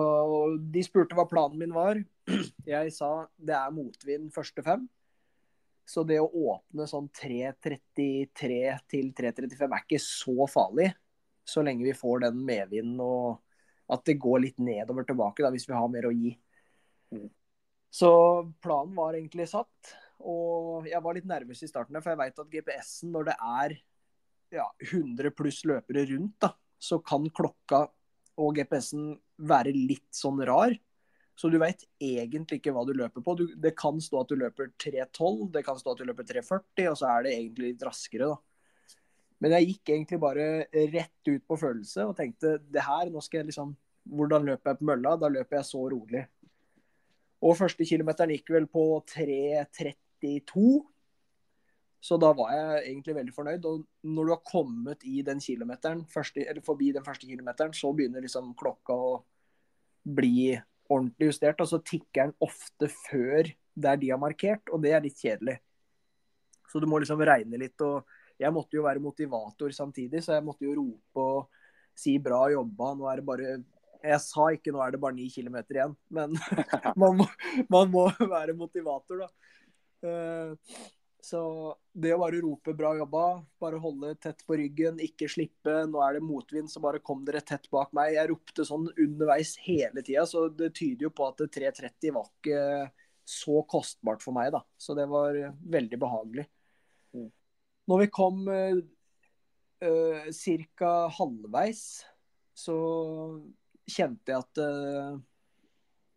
De 0.59 0.83
spurte 0.83 1.15
hva 1.15 1.29
planen 1.31 1.61
min 1.61 1.75
var. 1.75 2.01
Jeg 2.67 2.93
sa 2.95 3.11
det 3.39 3.55
er 3.55 3.75
motvind 3.75 4.33
første 4.35 4.65
fem. 4.67 4.89
Så 5.87 6.03
det 6.03 6.19
å 6.19 6.27
åpne 6.27 6.89
sånn 6.91 7.07
3.33 7.15 8.57
til 8.91 9.13
3.35 9.15 9.67
er 9.69 9.85
ikke 9.85 10.03
så 10.03 10.49
farlig. 10.51 10.89
Så 11.47 11.63
lenge 11.63 11.87
vi 11.87 11.95
får 11.95 12.25
den 12.25 12.41
medvinden 12.43 12.99
og 13.05 13.39
at 13.95 14.03
det 14.09 14.17
går 14.19 14.43
litt 14.43 14.59
nedover 14.59 15.07
tilbake 15.07 15.45
da, 15.45 15.53
hvis 15.55 15.69
vi 15.69 15.77
har 15.77 15.87
mer 15.93 16.09
å 16.09 16.15
gi. 16.15 16.33
Så 17.97 18.11
planen 18.63 18.97
var 18.97 19.17
egentlig 19.17 19.49
satt. 19.51 19.93
Og 20.27 20.89
jeg 20.89 21.03
var 21.05 21.17
litt 21.17 21.29
nervøs 21.29 21.63
i 21.65 21.69
starten, 21.71 21.99
for 22.01 22.13
jeg 22.13 22.21
veit 22.21 22.41
at 22.41 22.53
GPS-en, 22.53 23.13
når 23.15 23.29
det 23.31 23.37
er 23.37 23.77
ja, 24.57 24.67
100 24.89 25.33
pluss 25.37 25.63
løpere 25.69 26.07
rundt, 26.13 26.37
da, 26.43 26.53
så 26.79 26.99
kan 27.05 27.29
klokka 27.35 27.87
og 28.37 28.59
GPS-en 28.59 29.15
være 29.49 29.73
litt 29.75 30.11
sånn 30.15 30.41
rar. 30.49 30.75
Så 31.37 31.51
du 31.53 31.59
veit 31.61 31.83
egentlig 32.01 32.61
ikke 32.61 32.73
hva 32.73 32.85
du 32.89 32.95
løper 32.97 33.25
på. 33.25 33.35
Du, 33.37 33.45
det 33.61 33.75
kan 33.77 34.01
stå 34.01 34.23
at 34.23 34.33
du 34.33 34.39
løper 34.41 34.71
3.12, 34.81 35.51
det 35.53 35.63
kan 35.67 35.81
stå 35.81 35.93
at 35.93 36.01
du 36.01 36.07
løper 36.09 36.29
3.40, 36.29 36.87
og 36.91 37.01
så 37.01 37.11
er 37.13 37.27
det 37.27 37.35
egentlig 37.37 37.75
litt 37.75 37.85
raskere, 37.85 38.31
da. 38.33 38.39
Men 39.45 39.53
jeg 39.53 39.69
gikk 39.69 39.91
egentlig 39.93 40.19
bare 40.23 40.45
rett 40.95 41.29
ut 41.29 41.43
på 41.45 41.59
følelse 41.61 42.07
og 42.09 42.15
tenkte 42.17 42.55
det 42.73 42.81
her, 42.87 43.11
nå 43.13 43.21
skal 43.25 43.43
jeg 43.43 43.51
liksom 43.51 43.75
Hvordan 44.07 44.45
løper 44.47 44.71
jeg 44.71 44.79
på 44.79 44.87
mølla? 44.87 45.17
Da 45.19 45.27
løper 45.27 45.57
jeg 45.57 45.67
så 45.67 45.81
rolig. 45.91 46.21
Og 47.45 47.57
første 47.59 47.85
kilometeren 47.85 48.33
gikk 48.33 48.53
vel 48.55 48.69
på 48.71 48.85
3.32. 49.13 50.69
Så 52.07 52.19
da 52.23 52.31
var 52.37 52.53
jeg 52.55 52.93
egentlig 52.93 53.17
veldig 53.17 53.35
fornøyd. 53.35 53.67
Og 53.69 53.85
når 54.07 54.29
du 54.29 54.33
har 54.33 54.43
kommet 54.47 55.05
i 55.09 55.23
den 55.27 55.43
kilometeren, 55.43 56.05
første, 56.11 56.45
eller 56.45 56.65
forbi 56.65 56.93
den 56.95 57.05
første 57.05 57.29
kilometeren, 57.29 57.75
så 57.77 57.93
begynner 57.97 58.25
liksom 58.25 58.53
klokka 58.59 58.97
å 58.97 59.13
bli 60.07 60.55
ordentlig 60.89 61.33
justert. 61.33 61.61
Og 61.61 61.71
så 61.71 61.83
tikker 61.83 62.29
den 62.29 62.37
ofte 62.47 62.91
før 63.09 63.51
der 63.77 64.01
de 64.01 64.13
har 64.13 64.21
markert, 64.23 64.71
og 64.73 64.81
det 64.85 64.95
er 64.97 65.05
litt 65.05 65.21
kjedelig. 65.21 65.59
Så 66.71 66.81
du 66.81 66.89
må 66.89 67.01
liksom 67.03 67.21
regne 67.21 67.61
litt. 67.61 67.81
og 67.85 68.07
Jeg 68.41 68.53
måtte 68.55 68.79
jo 68.79 68.87
være 68.87 69.03
motivator 69.03 69.73
samtidig, 69.75 70.23
så 70.25 70.37
jeg 70.37 70.47
måtte 70.47 70.65
jo 70.65 70.77
rope 70.79 71.21
og 71.21 71.49
si 71.97 72.19
'bra 72.19 72.51
jobba', 72.53 72.95
nå 72.97 73.09
er 73.09 73.17
det 73.17 73.25
bare 73.25 73.65
Jeg 74.03 74.21
sa 74.25 74.51
ikke 74.55 74.73
'nå 74.75 74.83
er 74.83 74.95
det 74.95 75.01
bare 75.03 75.17
ni 75.17 75.29
kilometer 75.33 75.79
igjen', 75.79 75.97
men 76.11 76.37
man, 77.01 77.17
må, 77.23 77.27
man 77.73 77.91
må 77.91 78.07
være 78.21 78.57
motivator, 78.59 79.25
da. 79.25 79.29
Eh, 80.07 80.77
så 81.27 81.41
det 81.91 82.13
å 82.15 82.21
bare 82.21 82.39
rope 82.43 82.75
'bra 82.77 82.93
jobba', 83.01 83.43
bare 83.63 83.81
holde 83.83 84.13
tett 84.23 84.45
på 84.47 84.59
ryggen, 84.61 85.01
ikke 85.03 85.29
slippe. 85.31 85.75
Nå 85.91 86.03
er 86.05 86.19
det 86.19 86.27
motvind, 86.27 86.71
så 86.71 86.83
bare 86.85 87.03
kom 87.03 87.25
dere 87.27 87.43
tett 87.43 87.67
bak 87.73 87.91
meg. 87.97 88.15
Jeg 88.15 88.31
ropte 88.31 88.67
sånn 88.69 88.87
underveis 88.93 89.57
hele 89.65 90.05
tida, 90.07 90.27
så 90.29 90.47
det 90.49 90.75
tyder 90.79 91.09
jo 91.09 91.15
på 91.17 91.27
at 91.33 91.43
3.30 91.57 92.15
var 92.15 92.31
ikke 92.31 92.61
så 93.27 93.65
kostbart 93.67 94.23
for 94.23 94.37
meg, 94.37 94.53
da. 94.55 94.63
Så 94.79 94.95
det 94.95 95.09
var 95.11 95.35
veldig 95.67 95.99
behagelig. 95.99 96.47
Mm. 97.17 97.31
Når 97.91 98.05
vi 98.05 98.11
kom 98.15 98.47
uh, 98.47 100.31
ca. 100.79 100.93
halvveis, 101.19 101.83
så 102.55 102.77
kjente 103.87 104.33
jeg 104.33 104.43
at 104.43 104.61
uh, 104.63 105.19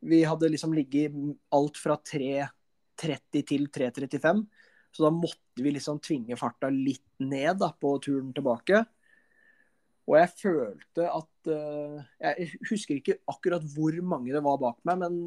vi 0.09 0.21
hadde 0.23 0.49
liksom 0.51 0.73
ligget 0.75 1.15
alt 1.55 1.79
fra 1.79 1.97
3.30 1.99 3.43
til 3.47 3.67
3.35. 3.73 4.45
Så 4.89 5.05
da 5.05 5.11
måtte 5.13 5.61
vi 5.61 5.73
liksom 5.75 5.99
tvinge 6.01 6.37
farta 6.39 6.71
litt 6.73 7.05
ned 7.21 7.59
da, 7.61 7.71
på 7.75 7.93
turen 8.03 8.31
tilbake. 8.35 8.81
Og 10.09 10.17
jeg 10.17 10.31
følte 10.39 11.05
at 11.05 11.51
uh, 11.53 11.99
Jeg 12.17 12.49
husker 12.71 12.97
ikke 12.97 13.19
akkurat 13.29 13.65
hvor 13.75 13.93
mange 14.01 14.33
det 14.33 14.43
var 14.45 14.61
bak 14.61 14.79
meg, 14.87 15.03
men 15.03 15.19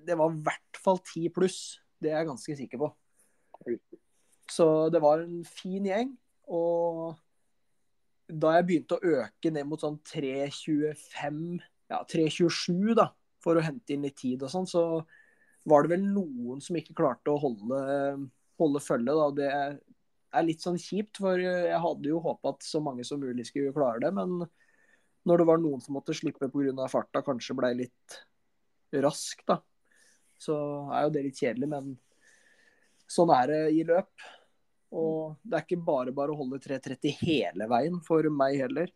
det 0.00 0.16
var 0.18 0.32
i 0.32 0.42
hvert 0.42 0.80
fall 0.82 0.98
ti 1.06 1.28
pluss. 1.32 1.78
Det 2.00 2.10
er 2.10 2.22
jeg 2.22 2.30
ganske 2.32 2.56
sikker 2.56 2.80
på. 2.80 2.90
Så 4.50 4.66
det 4.90 5.02
var 5.04 5.22
en 5.22 5.44
fin 5.46 5.84
gjeng. 5.86 6.14
Og 6.50 7.14
da 8.32 8.54
jeg 8.56 8.66
begynte 8.68 8.96
å 8.96 9.14
øke 9.20 9.52
ned 9.52 9.68
mot 9.68 9.82
sånn 9.82 9.98
3.25, 10.06 11.40
ja 11.90 12.00
3.27 12.06 12.94
da, 12.98 13.10
for 13.42 13.58
å 13.58 13.64
hente 13.64 13.94
inn 13.94 14.06
litt 14.06 14.18
tid 14.20 14.44
og 14.44 14.52
sånn, 14.52 14.68
så 14.68 14.84
var 15.68 15.84
det 15.84 15.94
vel 15.94 16.04
noen 16.08 16.60
som 16.64 16.78
ikke 16.78 16.96
klarte 16.96 17.32
å 17.32 17.40
holde, 17.40 17.80
holde 18.60 18.82
følge. 18.84 19.16
da, 19.16 19.28
Det 19.36 19.50
er 19.50 20.46
litt 20.46 20.64
sånn 20.64 20.78
kjipt, 20.80 21.20
for 21.20 21.40
jeg 21.42 21.82
hadde 21.84 22.10
jo 22.12 22.22
håpa 22.24 22.54
at 22.54 22.66
så 22.66 22.80
mange 22.84 23.04
som 23.06 23.20
mulig 23.22 23.48
skulle 23.48 23.74
klare 23.76 24.02
det. 24.06 24.12
Men 24.16 24.46
når 25.28 25.42
det 25.42 25.48
var 25.50 25.60
noen 25.60 25.82
som 25.84 25.96
måtte 25.98 26.16
slippe 26.16 26.48
pga. 26.48 26.88
farta, 26.88 27.22
kanskje 27.22 27.56
blei 27.56 27.74
litt 27.76 28.20
rask, 29.04 29.42
da, 29.46 29.60
så 30.40 30.56
er 30.94 31.04
jo 31.04 31.14
det 31.14 31.24
litt 31.26 31.40
kjedelig. 31.40 31.68
Men 31.68 31.96
sånn 33.10 33.32
er 33.34 33.52
det 33.52 33.62
i 33.76 33.84
løp. 33.84 34.30
Og 34.92 35.36
det 35.46 35.54
er 35.60 35.64
ikke 35.66 35.84
bare 35.86 36.12
bare 36.14 36.32
å 36.34 36.38
holde 36.40 36.58
3.30 36.58 37.12
hele 37.22 37.68
veien 37.70 38.00
for 38.02 38.26
meg 38.34 38.56
heller. 38.58 38.90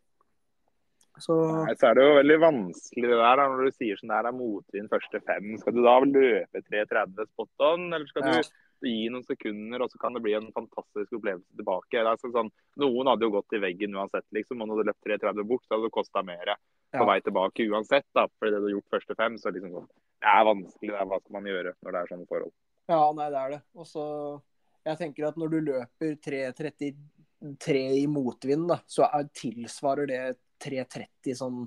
Så 1.22 1.34
Nei, 1.62 1.74
så 1.78 1.92
er 1.92 1.94
det 1.94 2.02
jo 2.08 2.14
veldig 2.16 2.36
vanskelig 2.42 3.06
det 3.12 3.18
der 3.20 3.36
da, 3.38 3.44
når 3.46 3.68
du 3.68 3.74
sier 3.76 3.98
sånn 4.00 4.10
der 4.10 4.26
er 4.26 4.34
motvind 4.34 4.90
første 4.90 5.20
fem. 5.22 5.52
Skal 5.62 5.76
du 5.76 5.82
da 5.84 5.92
løpe 6.02 6.62
3.30 6.66 7.28
spot 7.30 7.66
on, 7.68 7.84
eller 7.94 8.06
skal 8.10 8.26
Ja. 8.26 8.40
du 8.42 8.88
gi 8.90 9.08
noen 9.08 9.22
sekunder, 9.24 9.80
og 9.84 9.90
så 9.92 9.98
kan 10.02 10.12
det 10.12 10.22
bli 10.24 10.34
en 10.34 10.50
fantastisk 10.52 11.14
opplevelse 11.14 11.54
tilbake? 11.54 11.94
Det 11.94 12.10
er 12.10 12.18
sånn, 12.18 12.34
sånn, 12.34 12.50
noen 12.82 13.06
hadde 13.06 13.22
jo 13.28 13.30
gått 13.30 13.54
i 13.54 13.62
veggen 13.62 13.94
uansett, 13.94 14.26
liksom. 14.34 14.60
Og 14.60 14.68
når 14.68 14.82
du 14.82 14.90
løpt 14.90 15.06
3.30 15.06 15.46
bort, 15.46 15.62
så 15.68 15.76
hadde 15.76 15.86
det 15.86 15.94
kosta 15.94 16.24
mer 16.26 16.44
på 16.92 16.98
Ja. 16.98 17.04
vei 17.06 17.20
tilbake 17.20 17.70
uansett. 17.70 18.04
da, 18.14 18.26
fordi 18.26 18.50
det 18.50 18.58
du 18.60 18.66
har 18.66 18.74
gjort 18.80 18.90
første 18.98 19.14
fem, 19.16 19.36
så 19.38 19.52
liksom 19.54 19.86
Det 20.20 20.28
er 20.34 20.44
vanskelig. 20.44 20.90
Det 20.90 21.00
er, 21.00 21.06
hva 21.06 21.20
skal 21.22 21.32
man 21.32 21.44
gjøre 21.44 21.74
når 21.84 21.92
det 21.92 22.00
er 22.02 22.06
sånne 22.16 22.26
forhold? 22.26 22.52
Ja, 22.88 23.12
nei, 23.12 23.30
det 23.30 23.38
er 23.38 23.50
det. 23.50 23.62
Og 23.76 23.86
så 23.86 24.42
Jeg 24.84 25.00
tenker 25.00 25.28
at 25.28 25.38
når 25.40 25.52
du 25.52 25.58
løper 25.70 26.16
3.33 26.24 27.80
i 28.02 28.04
motvind, 28.10 28.66
da, 28.68 28.78
så 28.86 29.06
er, 29.08 29.30
tilsvarer 29.36 30.10
det 30.10 30.20
3.30 30.64 31.38
sånn 31.40 31.64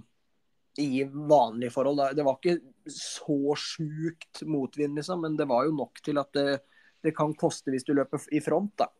i 0.81 1.01
vanlige 1.03 1.73
forhold. 1.73 1.97
Da. 1.97 2.11
Det 2.13 2.25
var 2.25 2.37
ikke 2.37 2.91
så 2.93 3.55
sjukt 3.57 4.43
motvind, 4.45 4.97
liksom, 4.99 5.23
men 5.25 5.37
det 5.39 5.49
var 5.49 5.65
jo 5.65 5.73
nok 5.79 6.01
til 6.05 6.21
at 6.21 6.29
det, 6.37 6.59
det 7.03 7.15
kan 7.17 7.33
koste 7.37 7.73
hvis 7.73 7.87
du 7.87 7.95
løper 7.97 8.21
i 8.29 8.41
front, 8.45 8.75
da. 8.77 8.91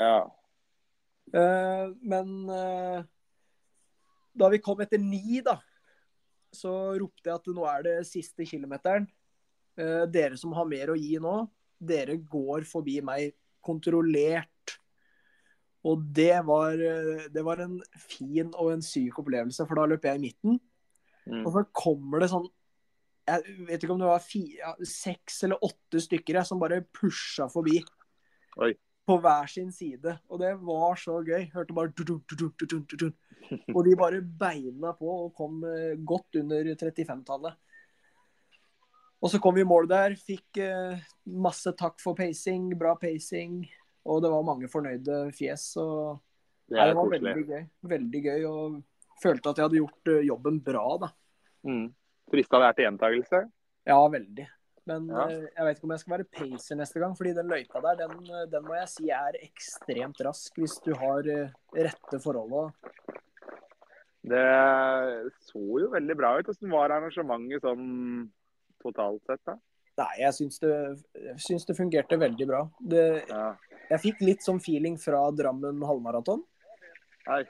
Ja. 0.00 0.18
Uh, 1.32 1.94
men 2.04 2.34
uh, 2.50 3.00
da 4.36 4.50
vi 4.52 4.60
kom 4.60 4.82
etter 4.84 5.00
ni, 5.00 5.40
da, 5.44 5.56
så 6.54 6.72
ropte 7.00 7.30
jeg 7.30 7.40
at 7.40 7.52
nå 7.56 7.64
er 7.70 7.86
det 7.86 7.96
siste 8.08 8.46
kilometeren. 8.46 9.08
Eh, 9.74 10.04
dere 10.06 10.36
som 10.38 10.52
har 10.54 10.68
mer 10.70 10.92
å 10.92 10.98
gi 10.98 11.16
nå, 11.18 11.32
dere 11.82 12.14
går 12.30 12.62
forbi 12.68 13.00
meg 13.02 13.32
kontrollert. 13.64 14.76
Og 15.84 16.04
det 16.16 16.36
var, 16.48 16.72
eh, 16.80 17.26
det 17.32 17.44
var 17.44 17.60
en 17.60 17.80
fin 17.98 18.52
og 18.54 18.72
en 18.72 18.84
syk 18.84 19.18
opplevelse, 19.20 19.66
for 19.68 19.76
da 19.76 19.88
løp 19.90 20.06
jeg 20.08 20.20
i 20.20 20.22
midten. 20.22 20.60
Mm. 21.28 21.42
Og 21.44 21.52
så 21.52 21.64
kommer 21.72 22.20
det 22.20 22.28
sånn 22.28 22.50
Jeg 23.24 23.54
vet 23.64 23.80
ikke 23.80 23.94
om 23.94 24.02
det 24.02 24.08
var 24.10 24.20
fire, 24.20 24.74
seks 24.84 25.38
eller 25.46 25.62
åtte 25.64 25.96
stykker 25.96 26.36
jeg, 26.36 26.44
som 26.44 26.58
bare 26.60 26.82
pusha 26.92 27.46
forbi. 27.48 27.78
Oi. 28.60 28.74
På 29.08 29.16
hver 29.16 29.48
sin 29.48 29.70
side. 29.72 30.18
Og 30.28 30.42
det 30.42 30.50
var 30.60 30.98
så 31.00 31.22
gøy. 31.24 31.46
Hørte 31.54 31.72
bare 31.72 31.92
du-dun, 31.96 32.20
du-dun, 32.28 32.84
du-dun. 32.84 33.14
Og 33.72 33.80
de 33.86 33.96
bare 33.96 34.20
beina 34.20 34.92
på 34.98 35.08
og 35.08 35.32
kom 35.40 35.64
eh, 35.64 35.96
godt 36.04 36.36
under 36.42 36.68
35-tallet. 36.76 37.56
Og 39.24 39.30
så 39.32 39.40
kom 39.40 39.56
vi 39.56 39.62
i 39.64 39.68
mål 39.68 39.88
der. 39.88 40.14
Fikk 40.20 40.58
eh, 40.60 41.00
masse 41.24 41.72
takk 41.78 41.96
for 42.02 42.16
pacing, 42.18 42.68
bra 42.76 42.92
pacing. 43.00 43.62
Og 44.04 44.20
det 44.20 44.28
var 44.28 44.44
mange 44.44 44.68
fornøyde 44.68 45.30
fjes. 45.32 45.70
Og 45.80 46.20
Det 46.68 46.76
Nei, 46.76 46.90
det 46.90 46.96
var 46.98 47.08
koselig. 47.08 47.32
veldig 47.32 47.46
gøy. 47.48 47.62
Veldig 47.94 48.22
gøy. 48.26 48.44
Og 48.50 49.22
følte 49.22 49.50
at 49.50 49.60
jeg 49.60 49.68
hadde 49.68 49.80
gjort 49.80 50.12
uh, 50.12 50.20
jobben 50.28 50.60
bra, 50.64 50.84
da. 51.06 51.08
Mm. 51.64 51.86
Frista 52.32 52.60
det 52.60 52.68
er 52.68 52.76
til 52.76 52.88
gjentakelse? 52.88 53.40
Ja, 53.88 53.98
veldig. 54.12 54.46
Men 54.84 55.08
Ja. 55.08 55.24
Uh, 55.24 55.48
jeg 55.48 55.66
vet 55.68 55.78
ikke 55.78 55.88
om 55.88 55.96
jeg 55.96 56.04
skal 56.04 56.16
være 56.18 56.30
pacer 56.36 56.80
neste 56.80 57.00
gang, 57.00 57.16
fordi 57.16 57.34
den 57.40 57.52
løypa 57.52 57.80
der, 57.80 58.00
den, 58.04 58.22
eh, 58.28 58.46
den 58.52 58.68
må 58.68 58.76
jeg 58.76 58.92
si 58.92 59.08
er 59.08 59.40
ekstremt 59.40 60.20
rask 60.26 60.60
hvis 60.60 60.76
du 60.84 60.92
har 61.00 61.24
uh, 61.24 61.52
rette 61.72 62.20
forholda. 62.20 62.66
Det 64.24 64.44
så 65.48 65.64
jo 65.80 65.92
veldig 65.92 66.16
bra 66.16 66.36
ut. 66.36 66.48
Hvordan 66.48 66.72
var 66.76 66.92
arrangementet 66.92 67.64
sånn 67.64 67.88
totalt 68.84 69.24
sett, 69.26 69.42
da? 69.48 69.56
Nei, 70.00 70.10
jeg 70.24 70.34
syns 70.34 70.58
det, 70.62 70.72
jeg 71.14 71.42
syns 71.42 71.66
det 71.68 71.76
fungerte 71.78 72.18
veldig 72.18 72.46
bra. 72.50 72.62
Det, 72.80 73.04
Ja. 73.30 73.54
jeg 73.90 74.00
fikk 74.02 74.24
litt 74.26 74.42
sånn 74.42 74.58
feeling 74.62 74.96
fra 74.98 75.30
Drammen 75.30 75.82
halvmaraton. 75.86 76.42
Nei. 77.28 77.44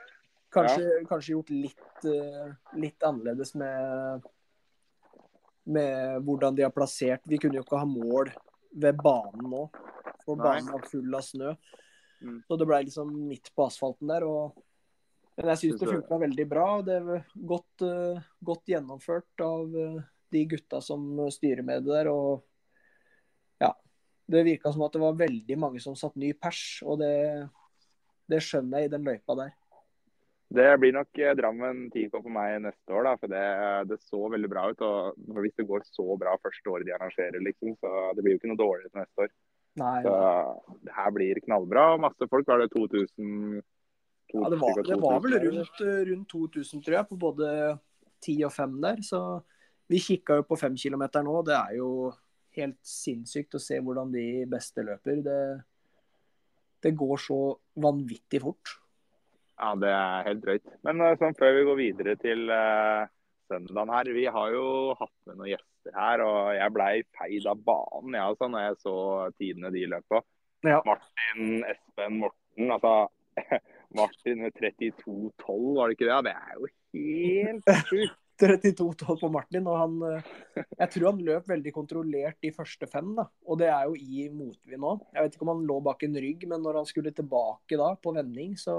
Kanskje, 0.55 1.07
kanskje 1.09 1.33
gjort 1.35 1.51
litt, 1.51 2.05
eh, 2.07 2.53
litt 2.79 3.03
annerledes 3.03 3.55
med, 3.59 4.23
med 5.67 6.21
hvordan 6.23 6.55
de 6.55 6.63
har 6.63 6.71
plassert. 6.71 7.25
Vi 7.27 7.39
kunne 7.39 7.59
jo 7.59 7.65
ikke 7.65 7.81
ha 7.81 7.89
mål 7.89 8.31
ved 8.75 9.01
banen 9.03 9.51
nå, 9.51 9.65
for 10.25 10.37
banen 10.37 10.71
var 10.71 10.87
full 10.87 11.17
av 11.17 11.25
snø. 11.27 11.57
Mm. 12.23 12.39
Så 12.47 12.59
det 12.59 12.69
ble 12.69 12.85
liksom 12.85 13.11
midt 13.29 13.51
på 13.57 13.67
asfalten 13.67 14.13
der. 14.13 14.25
Og, 14.29 14.55
men 15.37 15.51
jeg 15.55 15.63
syns 15.65 15.81
det 15.81 15.91
funka 15.91 16.21
veldig 16.23 16.47
bra. 16.49 16.69
Det 16.87 17.01
er 17.01 17.25
godt, 17.35 17.87
eh, 17.89 18.23
godt 18.45 18.71
gjennomført 18.71 19.45
av 19.45 19.75
eh, 19.81 20.03
de 20.35 20.45
gutta 20.51 20.81
som 20.85 21.07
styrer 21.33 21.65
med 21.67 21.87
det 21.87 21.95
der. 21.95 22.11
Og 22.13 22.45
ja, 23.63 23.73
det 24.31 24.47
virka 24.47 24.73
som 24.75 24.87
at 24.87 24.97
det 24.97 25.03
var 25.05 25.21
veldig 25.21 25.59
mange 25.61 25.83
som 25.83 25.97
satt 25.99 26.17
ny 26.21 26.33
pers, 26.37 26.65
og 26.85 27.01
det, 27.03 27.15
det 28.31 28.43
skjønner 28.45 28.85
jeg 28.85 28.91
i 28.91 28.97
den 28.97 29.07
løypa 29.07 29.39
der. 29.43 29.55
Det 30.55 30.67
blir 30.79 30.93
nok 30.95 31.19
eh, 31.19 31.33
Drammen 31.35 31.87
10K 31.89 32.13
for 32.21 32.31
meg 32.33 32.61
neste 32.63 32.95
år, 32.95 33.09
da, 33.09 33.15
for 33.19 33.33
det, 33.33 33.47
det 33.91 33.99
så 34.05 34.21
veldig 34.31 34.51
bra 34.51 34.69
ut. 34.71 34.85
og 34.87 35.41
Hvis 35.41 35.57
det 35.59 35.67
går 35.67 35.87
så 35.89 36.07
bra 36.21 36.37
første 36.43 36.71
året 36.71 36.87
de 36.87 36.95
arrangerer, 36.95 37.41
liksom, 37.43 37.75
så 37.81 38.13
det 38.15 38.23
blir 38.23 38.37
jo 38.37 38.43
ikke 38.43 38.53
noe 38.53 38.61
dårligere 38.61 38.93
til 38.93 39.03
neste 39.03 39.27
år. 39.27 39.33
Nei, 39.81 39.97
Så 40.05 40.13
det 40.87 40.95
her 40.95 41.15
blir 41.17 41.41
knallbra. 41.43 41.87
Masse 41.99 42.29
folk. 42.31 42.47
Var 42.47 42.63
det 42.63 42.71
2000? 42.77 43.65
Ja, 44.35 44.51
det 44.51 44.61
var, 44.61 44.79
det 44.83 45.01
var 45.03 45.19
vel 45.25 45.37
rundt, 45.43 45.81
eh, 45.83 46.05
rundt 46.11 46.31
2000, 46.31 46.85
tror 46.85 46.97
jeg, 46.99 47.09
på 47.11 47.19
både 47.19 47.49
10 48.23 48.45
og 48.47 48.55
5 48.55 48.79
der. 48.85 49.03
Så 49.03 49.21
vi 49.91 50.01
kikka 50.01 50.41
jo 50.41 50.47
på 50.49 50.59
5 50.59 50.77
km 50.81 51.05
nå. 51.27 51.41
Det 51.47 51.57
er 51.57 51.77
jo 51.79 51.91
helt 52.59 52.79
sinnssykt 52.87 53.57
å 53.59 53.63
se 53.63 53.81
hvordan 53.83 54.13
de 54.15 54.45
beste 54.51 54.85
løper. 54.87 55.21
Det, 55.25 55.41
det 56.85 56.95
går 56.97 57.21
så 57.21 57.41
vanvittig 57.83 58.43
fort. 58.45 58.77
Ja, 59.61 59.75
det 59.79 59.91
er 59.91 60.29
helt 60.29 60.43
drøyt. 60.43 60.73
Men 60.87 61.03
eh, 61.05 61.19
sånn, 61.21 61.37
før 61.39 61.53
vi 61.55 61.67
går 61.69 61.79
videre 61.79 62.15
til 62.19 62.49
uh, 62.51 63.07
søndagen 63.51 63.93
her. 63.95 64.11
Vi 64.17 64.25
har 64.37 64.55
jo 64.55 64.67
hatt 64.99 65.15
med 65.29 65.39
noen 65.39 65.53
gjester 65.53 65.99
her, 65.99 66.25
og 66.25 66.41
jeg 66.57 66.75
blei 66.75 66.95
feid 67.19 67.47
av 67.51 67.61
banen 67.67 68.17
jeg, 68.17 68.33
altså, 68.33 68.49
når 68.51 68.67
jeg 68.67 68.81
så 68.83 68.97
tidene 69.39 69.73
de 69.75 69.85
løp 69.93 70.09
på. 70.11 70.23
Ja. 70.65 70.81
Martin, 70.89 71.61
Espen, 71.69 72.19
Morten. 72.25 72.73
Altså 72.73 72.95
Martin 73.99 74.43
med 74.43 74.59
32,12, 74.59 75.33
var 75.77 75.91
det 75.91 75.99
ikke 75.99 76.11
det? 76.11 76.21
Det 76.27 76.35
er 76.35 76.59
jo 76.59 76.71
helt 76.99 77.73
sjukt. 77.91 78.21
32-12 78.41 79.21
på 79.21 79.31
Martin, 79.31 79.67
og 79.71 79.79
han 79.79 79.97
eh, 80.09 80.67
Jeg 80.81 80.91
tror 80.95 81.09
han 81.13 81.23
løp 81.27 81.49
veldig 81.49 81.73
kontrollert 81.75 82.39
de 82.43 82.51
første 82.55 82.89
fem, 82.91 83.15
da. 83.19 83.29
Og 83.47 83.59
det 83.61 83.71
er 83.71 83.89
jo 83.89 83.95
i 83.95 84.29
motvind 84.35 84.83
nå. 84.83 84.95
Jeg 85.15 85.27
vet 85.27 85.37
ikke 85.37 85.47
om 85.47 85.55
han 85.55 85.67
lå 85.69 85.81
bak 85.87 86.05
en 86.07 86.21
rygg, 86.27 86.47
men 86.51 86.63
når 86.65 86.81
han 86.83 86.89
skulle 86.91 87.15
tilbake 87.15 87.79
da, 87.81 87.93
på 87.95 88.15
vending, 88.17 88.57
så 88.59 88.77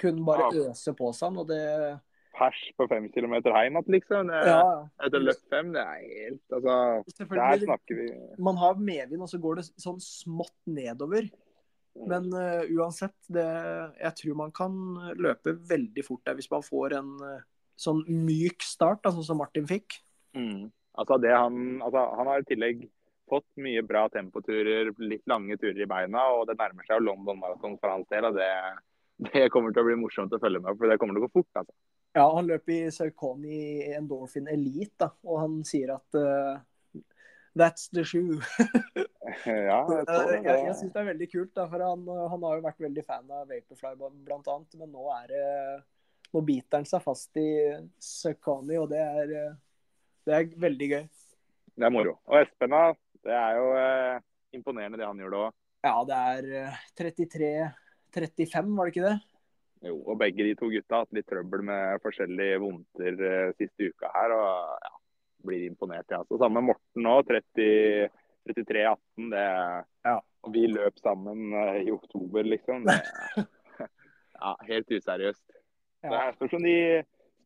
kunne 0.00 0.20
han 0.20 0.28
bare 0.28 0.48
Ja. 0.52 0.70
øse 0.70 0.94
på 0.98 1.12
seg, 1.16 1.38
og 1.38 1.48
det 1.48 1.62
Pers 2.32 2.60
på 2.78 2.86
fem 2.88 3.10
kilometer 3.12 3.52
hjem 3.52 3.76
igjen, 3.76 3.92
liksom. 3.92 4.30
Det, 4.32 4.40
Ja, 4.48 4.88
Etter 5.04 5.20
løp 5.20 5.40
fem, 5.52 5.72
det 5.74 5.82
er 5.82 5.98
helt 6.00 6.54
Altså, 6.56 6.76
der 7.28 7.64
snakker 7.66 7.98
vi 7.98 8.06
Man 8.40 8.56
har 8.56 8.80
medvind, 8.80 9.20
og 9.20 9.28
så 9.28 9.40
går 9.40 9.60
det 9.60 9.66
sånn 9.76 10.00
smått 10.00 10.56
nedover. 10.64 11.28
Men 12.08 12.30
uh, 12.32 12.64
uansett, 12.72 13.16
det, 13.28 13.44
jeg 14.00 14.16
tror 14.16 14.38
man 14.38 14.52
kan 14.56 14.72
løpe 15.20 15.52
veldig 15.68 16.04
fort 16.06 16.24
der 16.24 16.38
hvis 16.38 16.48
man 16.50 16.64
får 16.64 16.96
en 16.96 17.10
eh, 17.20 17.42
sånn 17.82 18.02
myk 18.06 18.64
start, 18.64 19.04
altså 19.08 19.24
som 19.26 19.40
Martin 19.42 19.68
fikk. 19.68 19.98
Mm. 20.36 20.70
Altså 20.98 21.18
det 21.22 21.32
han, 21.32 21.80
altså 21.82 22.04
han 22.18 22.30
har 22.30 22.42
i 22.42 22.48
tillegg 22.48 22.84
fått 23.32 23.48
mye 23.64 23.82
bra 23.86 24.06
tempoturer, 24.12 24.90
litt 25.00 25.24
lange 25.30 25.56
turer 25.60 25.80
i 25.80 25.88
beina, 25.88 26.26
og 26.36 26.46
det 26.48 26.58
nærmer 26.58 26.84
seg 26.84 26.98
jo 26.98 27.06
London 27.08 27.40
Marathon 27.40 27.78
for 27.80 27.94
hans 27.94 28.08
del. 28.12 28.28
og 28.28 28.36
det, 28.36 28.50
det 29.32 29.48
kommer 29.54 29.72
til 29.72 29.84
å 29.84 29.88
bli 29.88 29.96
morsomt 30.00 30.34
å 30.34 30.40
følge 30.42 30.60
med 30.60 30.76
for 30.76 30.90
det 30.90 30.98
kommer 31.00 31.16
til 31.16 31.24
å 31.24 31.28
gå 31.28 31.36
fort. 31.40 31.62
altså. 31.62 31.74
Ja, 32.12 32.26
han 32.36 32.50
løp 32.50 32.68
i 32.68 32.82
Saucony 32.92 33.62
Endorphin 33.96 34.50
Elite, 34.52 35.06
da, 35.06 35.08
og 35.24 35.40
han 35.40 35.62
sier 35.64 35.94
at 35.94 36.18
uh, 36.20 36.60
That's 37.56 37.88
the 37.92 38.04
shoe. 38.04 38.40
Ja, 39.46 39.78
jeg 39.88 40.04
Eh, 40.12 40.42
jeg 40.44 40.64
jeg 40.66 40.74
syns 40.76 40.92
det 40.92 41.00
er 41.00 41.06
veldig 41.08 41.28
kult, 41.30 41.52
da, 41.56 41.64
for 41.70 41.80
han, 41.80 42.02
han 42.04 42.42
har 42.44 42.58
jo 42.58 42.64
vært 42.66 42.82
veldig 42.84 43.04
fan 43.06 43.30
av 43.32 43.46
Vaporfly 43.48 43.92
annet, 43.94 44.74
men 44.76 44.90
nå 44.92 45.06
er 45.14 45.30
det 45.30 45.44
Nå 46.32 46.40
biter 46.46 46.80
han 46.80 46.88
seg 46.88 47.02
fast 47.04 47.36
i 47.40 47.48
Saucony, 48.00 48.78
og 48.80 48.88
det 48.92 49.02
er, 49.02 49.34
eh, 49.38 49.56
det 50.26 50.38
er 50.38 50.52
veldig 50.64 50.88
gøy. 50.94 51.02
Det 51.72 51.88
er 51.88 51.92
moro. 51.92 52.16
Og 52.28 52.38
Espen, 52.40 52.72
da. 52.72 52.92
Det 53.22 53.34
er 53.36 53.58
jo 53.58 53.66
eh, 53.78 54.22
imponerende 54.56 55.00
det 55.00 55.08
han 55.08 55.20
gjorde 55.20 55.44
òg. 55.46 55.58
Ja, 55.82 55.92
det 56.06 56.16
er 56.32 56.48
eh, 56.62 56.80
33-35, 56.98 58.74
var 58.78 58.88
det 58.88 58.94
ikke 58.94 59.08
det? 59.08 59.18
Jo, 59.82 59.96
og 60.06 60.18
begge 60.20 60.44
de 60.46 60.54
to 60.58 60.68
gutta 60.70 60.94
har 60.94 61.06
hatt 61.06 61.16
litt 61.16 61.26
trøbbel 61.26 61.64
med 61.66 62.02
forskjellige 62.04 62.60
vondter 62.62 63.22
eh, 63.28 63.54
siste 63.58 63.88
uka 63.90 64.10
her. 64.14 64.34
og 64.36 64.84
ja, 64.86 64.92
Blir 65.48 65.64
imponert, 65.66 66.06
jeg. 66.06 66.20
Ja. 66.20 66.26
Så 66.28 66.38
sammen 66.38 66.60
med 66.60 66.68
Morten 66.70 67.06
nå, 67.06 67.16
33-18. 67.26 69.32
det 69.32 69.46
Ja. 70.06 70.20
Og 70.42 70.54
vi 70.54 70.66
løp 70.70 70.96
sammen 71.02 71.52
eh, 71.54 71.82
i 71.86 71.90
oktober, 71.94 72.46
liksom. 72.46 72.86
Det, 72.86 73.00
ja, 74.38 74.54
helt 74.70 74.90
useriøst. 74.90 75.44
Det 76.02 76.18
er 76.18 76.34
spørs 76.36 76.56
om 76.58 76.66
de 76.66 76.76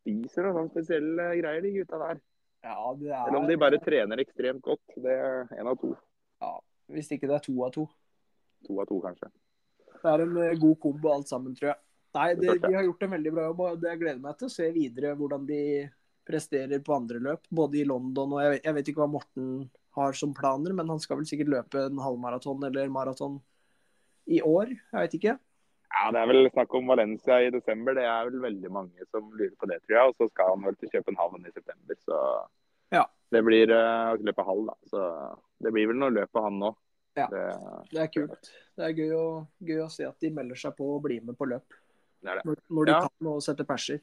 spiser 0.01 0.47
noen 0.47 0.57
sånne 0.57 0.73
spesielle 0.73 1.29
greier, 1.40 1.64
de 1.64 1.73
gutta 1.77 2.01
der. 2.03 2.21
ja 2.64 2.92
det 3.01 3.11
er 3.11 3.27
Eller 3.27 3.40
om 3.40 3.49
de 3.51 3.59
bare 3.61 3.81
trener 3.83 4.23
ekstremt 4.23 4.62
godt. 4.64 4.97
Det 4.97 5.16
er 5.16 5.51
én 5.59 5.69
av 5.69 5.79
to. 5.81 5.92
Hvis 6.92 7.11
ikke 7.12 7.29
det 7.29 7.37
er 7.37 7.45
to 7.45 7.57
av 7.66 7.75
to. 7.75 7.87
To 8.66 8.81
av 8.81 8.88
to, 8.88 9.01
kanskje. 9.03 9.31
Det 9.97 10.12
er 10.12 10.23
en 10.23 10.37
eh, 10.45 10.59
god 10.61 10.77
kombo 10.83 11.12
alt 11.12 11.29
sammen, 11.29 11.55
tror 11.57 11.73
jeg. 11.73 11.81
Nei, 12.16 12.29
Det 12.38 12.61
de, 12.62 12.73
har 12.73 12.87
gjort 12.87 13.03
en 13.05 13.12
veldig 13.12 13.33
bra 13.35 13.47
jobb, 13.51 13.62
og 13.66 13.81
det 13.83 13.90
jeg 13.90 14.01
gleder 14.01 14.21
meg 14.23 14.37
til 14.38 14.49
å 14.49 14.55
se 14.55 14.69
videre 14.73 15.16
hvordan 15.19 15.42
de 15.49 15.62
presterer 16.27 16.81
på 16.85 16.95
andre 16.97 17.21
løp. 17.23 17.45
Både 17.55 17.81
i 17.81 17.88
London 17.88 18.37
og 18.37 18.40
jeg 18.42 18.55
vet, 18.55 18.62
jeg 18.64 18.77
vet 18.79 18.88
ikke 18.92 19.03
hva 19.03 19.11
Morten 19.11 19.51
har 19.97 20.16
som 20.16 20.33
planer, 20.37 20.75
men 20.77 20.88
han 20.92 21.03
skal 21.03 21.21
vel 21.21 21.29
sikkert 21.29 21.53
løpe 21.53 21.83
en 21.87 22.01
halvmaraton 22.03 22.64
eller 22.69 22.88
maraton 22.92 23.38
i 24.27 24.40
år. 24.45 24.73
Jeg 24.73 25.07
vet 25.07 25.19
ikke. 25.21 25.37
Ja, 25.92 26.11
Det 26.12 26.20
er 26.20 26.27
vel 26.29 26.51
snakk 26.51 26.75
om 26.75 26.87
Valencia 26.90 27.38
i 27.46 27.51
desember. 27.51 27.94
Det 27.94 28.05
er 28.05 28.25
vel 28.31 28.40
veldig 28.42 28.70
mange 28.75 29.07
som 29.11 29.31
lurer 29.33 29.55
på 29.61 29.68
det, 29.70 29.79
tror 29.87 29.96
jeg. 29.96 30.09
Og 30.11 30.16
så 30.18 30.29
skal 30.33 30.51
han 30.55 30.64
vel 30.66 30.77
til 30.81 30.90
København 30.92 31.46
i 31.46 31.53
september. 31.55 31.94
Så 32.05 32.18
Ja. 32.92 33.05
det 33.33 33.44
blir 33.44 33.70
uh, 33.70 34.16
løpet 34.18 34.44
halv, 34.46 34.66
da. 34.66 34.75
Så 34.90 35.01
det 35.62 35.72
blir 35.72 35.87
vel 35.88 35.96
noe 35.96 36.11
løp 36.11 36.31
på 36.33 36.42
han 36.42 36.59
nå. 36.59 36.75
Ja. 37.16 37.27
Det, 37.33 37.44
Det 37.92 38.01
er 38.03 38.07
kult. 38.12 38.51
Det 38.77 38.85
er 38.85 38.92
gøy 38.92 39.12
å, 39.16 39.46
gøy 39.64 39.81
å 39.87 39.90
se 39.90 40.05
at 40.05 40.18
de 40.20 40.31
melder 40.31 40.57
seg 40.57 40.77
på 40.77 40.85
og 40.96 41.03
blir 41.07 41.22
med 41.25 41.37
på 41.38 41.46
løp. 41.49 41.64
det 42.22 42.31
er 42.31 42.35
det. 42.40 42.44
Når, 42.44 42.57
når 42.70 42.85
de 42.85 42.92
Ja. 42.92 43.01
kan 43.09 43.27
og 43.33 43.42
setter 43.42 43.64
perser. 43.64 44.01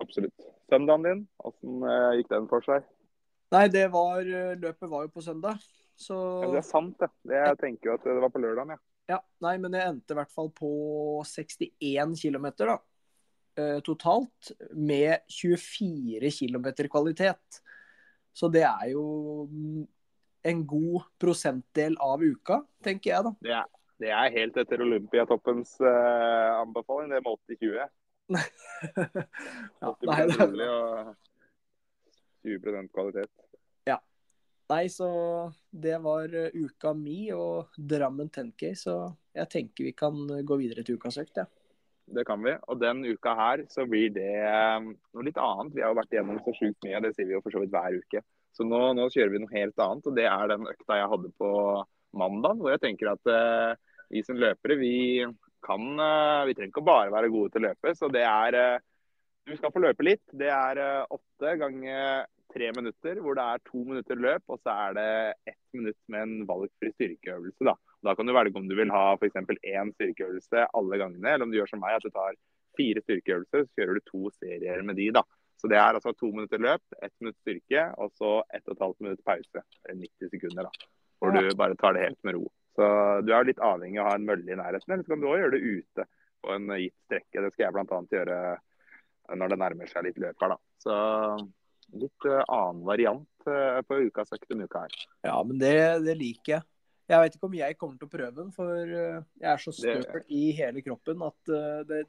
Absolutt. 0.00 0.34
Søndagen 0.70 1.02
din, 1.04 1.28
åssen 1.44 1.82
eh, 1.84 2.16
gikk 2.18 2.28
den 2.32 2.48
for 2.48 2.60
seg? 2.62 2.82
Nei, 3.52 3.68
det 3.68 3.90
var 3.92 4.24
Løpet 4.24 4.88
var 4.90 5.02
jo 5.04 5.08
på 5.12 5.22
søndag, 5.22 5.60
så 5.94 6.16
Ja, 6.42 6.48
det 6.50 6.58
er 6.58 6.66
sant, 6.66 6.96
det. 6.98 7.10
det 7.28 7.36
jeg 7.36 7.58
tenker 7.58 7.90
jo 7.90 7.94
at 7.94 8.04
det 8.04 8.20
var 8.24 8.30
på 8.30 8.40
lørdagen, 8.40 8.70
ja. 8.70 8.76
Ja, 9.10 9.18
nei, 9.42 9.56
men 9.60 9.74
jeg 9.76 9.88
endte 9.90 10.14
i 10.14 10.18
hvert 10.18 10.32
fall 10.32 10.50
på 10.54 10.70
61 11.26 12.14
km, 12.20 12.48
da. 12.62 12.78
eh, 13.58 13.80
totalt. 13.84 14.52
Med 14.72 15.24
24 15.28 16.30
km 16.38 16.70
kvalitet. 16.90 17.62
Så 18.32 18.48
det 18.48 18.62
er 18.64 18.92
jo 18.94 19.46
mm, 19.50 19.82
en 20.48 20.66
god 20.66 21.08
prosentdel 21.20 21.98
av 22.00 22.22
uka, 22.22 22.62
tenker 22.84 23.12
jeg, 23.12 23.26
da. 23.26 23.34
Det 23.44 23.56
er, 23.58 23.66
det 24.02 24.14
er 24.16 24.36
helt 24.38 24.56
etter 24.62 24.82
Olympiatoppens 24.82 25.76
uh, 25.84 26.62
anbefaling, 26.62 27.12
det 27.12 27.20
med 27.20 27.36
80-20. 27.52 27.90
ja, 29.82 29.92
80 29.92 30.08
nei, 30.08 30.18
det 30.32 30.40
er 30.40 30.72
og 30.72 31.12
20 32.48 32.88
kvalitet. 32.94 33.41
Nei, 34.72 34.86
så 34.88 35.08
det 35.70 35.98
var 36.00 36.32
eh, 36.32 36.54
uka 36.54 36.94
mi 36.96 37.26
og 37.36 37.74
Drammen 37.76 38.30
10K, 38.30 38.70
så 38.78 38.94
jeg 39.36 39.50
tenker 39.52 39.88
vi 39.90 39.92
kan 39.96 40.16
gå 40.16 40.56
videre 40.60 40.84
til 40.86 40.96
ukas 40.96 41.18
økt, 41.20 41.42
ja. 41.42 41.48
Det 42.12 42.24
kan 42.28 42.40
vi. 42.44 42.54
Og 42.68 42.78
den 42.80 43.04
uka 43.04 43.34
her 43.36 43.64
så 43.72 43.84
blir 43.88 44.12
det 44.14 44.30
eh, 44.46 44.78
noe 44.86 45.26
litt 45.26 45.40
annet. 45.40 45.74
Vi 45.76 45.84
har 45.84 45.92
jo 45.92 45.98
vært 46.00 46.14
igjennom 46.14 46.40
så 46.44 46.54
sjukt 46.56 46.86
mye, 46.86 47.02
det 47.04 47.12
sier 47.16 47.28
vi 47.28 47.36
jo 47.36 47.42
for 47.44 47.54
så 47.54 47.62
vidt 47.62 47.74
hver 47.74 47.98
uke. 48.00 48.24
Så 48.56 48.66
nå, 48.68 48.80
nå, 48.96 49.08
kjører 49.12 49.32
vi 49.32 49.42
noe 49.42 49.54
helt 49.54 49.80
annet, 49.80 50.08
og 50.08 50.16
det 50.16 50.26
er 50.28 50.50
den 50.52 50.68
økta 50.68 50.98
jeg 51.00 51.12
hadde 51.14 51.32
på 51.40 51.52
mandag. 52.20 52.60
Hvor 52.60 52.74
jeg 52.74 52.82
tenker 52.82 53.12
at 53.14 53.30
uh, 53.32 53.92
vi 54.12 54.20
som 54.26 54.40
løpere, 54.40 54.76
vi 54.76 54.96
kan 55.64 55.86
uh, 55.96 56.44
Vi 56.44 56.56
trenger 56.58 56.72
ikke 56.74 56.84
bare 56.84 57.14
være 57.14 57.30
gode 57.32 57.54
til 57.54 57.62
å 57.62 57.70
løpe. 57.70 57.94
Så 57.96 58.10
det 58.12 58.26
er 58.28 58.58
uh, 58.58 58.82
Du 59.48 59.54
skal 59.56 59.72
få 59.72 59.80
løpe 59.80 60.04
litt. 60.04 60.24
Det 60.36 60.50
er 60.52 60.82
åtte 61.08 61.54
ganger 61.62 62.26
tre 62.52 62.70
minutter, 62.76 63.20
hvor 63.24 63.36
det 63.38 63.44
er 63.44 63.62
to 63.68 63.82
minutter 63.88 64.18
løp, 64.20 64.44
og 64.52 64.60
så 64.62 64.74
er 64.86 64.96
det 64.98 65.08
ett 65.52 65.76
minutt 65.76 65.98
med 66.12 66.26
en 66.26 66.46
valgfri 66.48 66.92
styrkeøvelse. 66.94 67.64
Da 67.68 67.76
Da 68.02 68.14
kan 68.18 68.26
du 68.26 68.34
velge 68.34 68.58
om 68.58 68.68
du 68.68 68.74
vil 68.74 68.90
ha 68.90 69.12
f.eks. 69.14 69.36
én 69.36 69.92
styrkeøvelse 69.94 70.66
alle 70.74 70.98
gangene, 70.98 71.34
eller 71.34 71.46
om 71.46 71.52
du 71.52 71.58
gjør 71.58 71.70
som 71.70 71.82
meg, 71.84 71.96
at 71.96 72.06
du 72.06 72.10
tar 72.10 72.34
fire 72.78 73.02
styrkeøvelser, 73.04 73.66
så 73.66 73.78
kjører 73.78 73.98
du 73.98 74.10
to 74.10 74.30
serier 74.38 74.82
med 74.82 74.96
de. 74.96 75.10
da. 75.18 75.22
Så 75.60 75.68
det 75.70 75.78
er 75.78 75.94
altså 75.94 76.10
to 76.18 76.32
minutter 76.32 76.58
løp, 76.58 76.82
ett 77.02 77.14
minutt 77.20 77.38
styrke, 77.44 77.84
og 78.02 78.10
så 78.18 78.32
ett 78.50 78.66
og 78.66 78.74
et 78.74 78.82
halvt 78.82 79.04
minutt 79.06 79.22
pause. 79.24 79.62
Eller 79.84 80.00
90 80.02 80.32
sekunder, 80.34 80.66
da. 80.66 80.90
Hvor 81.22 81.36
du 81.36 81.54
bare 81.54 81.78
tar 81.78 81.94
det 81.94 82.08
helt 82.08 82.18
med 82.26 82.34
ro. 82.34 82.48
Så 82.74 82.84
du 83.22 83.30
er 83.36 83.46
litt 83.46 83.62
avhengig 83.62 84.00
av 84.00 84.08
å 84.08 84.10
ha 84.10 84.18
en 84.18 84.26
mølle 84.26 84.50
i 84.50 84.58
nærheten, 84.58 84.90
eller 84.90 85.04
så 85.06 85.12
kan 85.12 85.22
du 85.22 85.28
òg 85.30 85.38
gjøre 85.38 85.54
det 85.54 85.62
ute 85.62 86.06
på 86.42 86.54
en 86.56 86.72
gitt 86.80 86.96
strekke. 87.06 87.44
Det 87.44 87.52
skal 87.52 87.66
jeg 87.68 87.74
bl.a. 87.76 88.00
gjøre 88.16 88.38
når 89.38 89.52
det 89.52 89.58
nærmer 89.62 89.90
seg 89.90 90.08
litt 90.08 90.18
løp 90.18 90.42
her, 90.42 90.56
da. 90.56 90.58
Så 90.82 90.96
litt 91.98 92.28
uh, 92.28 92.42
annen 92.46 92.82
variant 92.86 93.48
uh, 93.48 93.80
på 93.86 94.00
ukas 94.08 94.32
økt 94.34 94.48
denne 94.50 94.68
uka 94.68 94.86
her. 94.86 94.96
Ja, 95.26 95.36
men 95.46 95.60
det, 95.60 95.74
det, 96.06 96.16
liker 96.18 96.56
jeg. 96.56 96.66
Jeg 97.10 97.24
vet 97.24 97.36
ikke 97.36 97.48
om 97.48 97.56
jeg 97.58 97.76
kommer 97.78 97.98
til 98.00 98.08
å 98.08 98.12
prøve 98.12 98.34
den, 98.38 98.52
for 98.54 98.72
uh, 98.72 99.22
jeg 99.42 99.50
er 99.52 99.62
så 99.62 99.74
støl 99.76 100.04
i 100.32 100.44
hele 100.56 100.84
kroppen 100.84 101.24
at 101.26 101.54
det, 101.88 102.04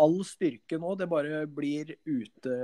all 0.00 0.18
styrke 0.26 0.78
nå, 0.82 0.96
det 0.98 1.06
bare 1.10 1.44
blir 1.46 1.94
ute, 2.04 2.56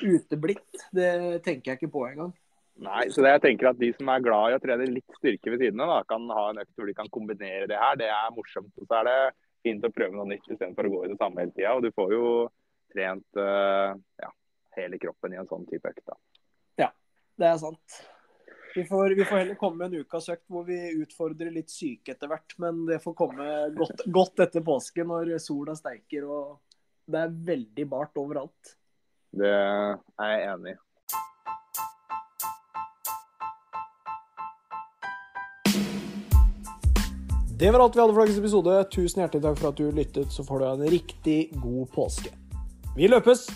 uteblitt. 0.00 0.86
Det 0.94 1.10
tenker 1.46 1.72
jeg 1.72 1.80
ikke 1.80 1.92
på 1.96 2.06
engang. 2.06 2.32
Nei, 2.80 3.02
så 3.12 3.20
det 3.20 3.34
jeg 3.34 3.42
tenker 3.44 3.68
at 3.68 3.80
De 3.80 3.90
som 3.92 4.08
er 4.08 4.22
glad 4.24 4.52
i 4.52 4.56
å 4.56 4.60
trene 4.62 4.86
litt 4.88 5.18
styrke 5.18 5.52
ved 5.52 5.66
siden 5.66 5.82
av, 5.84 5.98
kan 6.08 6.22
ha 6.32 6.46
en 6.48 6.62
økt 6.62 6.72
hvor 6.78 6.88
de 6.88 6.96
kan 6.96 7.10
kombinere 7.12 7.66
det 7.68 7.76
her. 7.76 7.98
Det 8.00 8.08
er 8.08 8.32
morsomt. 8.32 8.70
Og 8.78 8.86
så 8.86 9.00
er 9.02 9.10
det 9.10 9.18
fint 9.66 9.84
å 9.84 9.92
prøve 9.92 10.16
noe 10.16 10.30
nytt 10.30 10.46
istedenfor 10.46 10.88
å 10.88 10.92
gå 10.94 11.02
i 11.04 11.10
det 11.10 11.18
samme 11.20 11.42
hele 11.42 11.52
tida. 11.52 11.74
Du 11.82 11.90
får 11.92 12.14
jo 12.14 12.30
trent 12.94 13.42
ja, 13.42 14.30
hele 14.76 14.98
kroppen 15.02 15.34
i 15.34 15.40
en 15.40 15.50
sånn 15.50 15.66
type 15.70 15.90
økt. 15.90 16.14
Ja, 16.80 16.90
det 17.40 17.50
er 17.50 17.60
sant. 17.62 18.00
Vi 18.74 18.84
får, 18.86 19.16
vi 19.18 19.24
får, 19.24 19.36
heller 19.36 19.56
komme 19.58 19.80
med 19.80 19.94
en 19.94 20.04
ukas 20.04 20.28
økt 20.30 20.44
hvor 20.52 20.62
vi 20.68 20.78
utfordrer 21.02 21.50
litt 21.50 21.72
syke 21.74 22.14
etter 22.14 22.30
hvert. 22.30 22.54
Men 22.62 22.84
det 22.86 23.00
får 23.02 23.16
komme 23.18 23.46
godt, 23.74 24.04
godt 24.06 24.44
etter 24.46 24.62
påske 24.66 25.06
når 25.06 25.36
sola 25.42 25.74
steiker 25.78 26.28
og 26.28 26.60
det 27.10 27.24
er 27.24 27.34
veldig 27.50 27.88
bart 27.90 28.20
overalt. 28.20 28.76
Det 29.34 29.50
er 29.50 30.30
jeg 30.30 30.46
enig 30.52 30.76
i. 30.76 30.78
Det 37.60 37.68
var 37.68 37.82
alt 37.84 37.96
vi 37.96 38.00
hadde 38.00 38.14
for 38.14 38.22
dagens 38.22 38.38
episode. 38.40 38.76
Tusen 38.94 39.20
hjertelig 39.20 39.42
takk 39.44 39.58
for 39.58 39.68
at 39.68 39.80
du 39.82 39.90
lyttet, 39.92 40.30
så 40.32 40.46
får 40.46 40.62
du 40.62 40.68
en 40.70 40.86
riktig 40.94 41.40
god 41.60 41.90
påske. 41.92 42.32
Vi 42.96 43.10
løpes! 43.10 43.50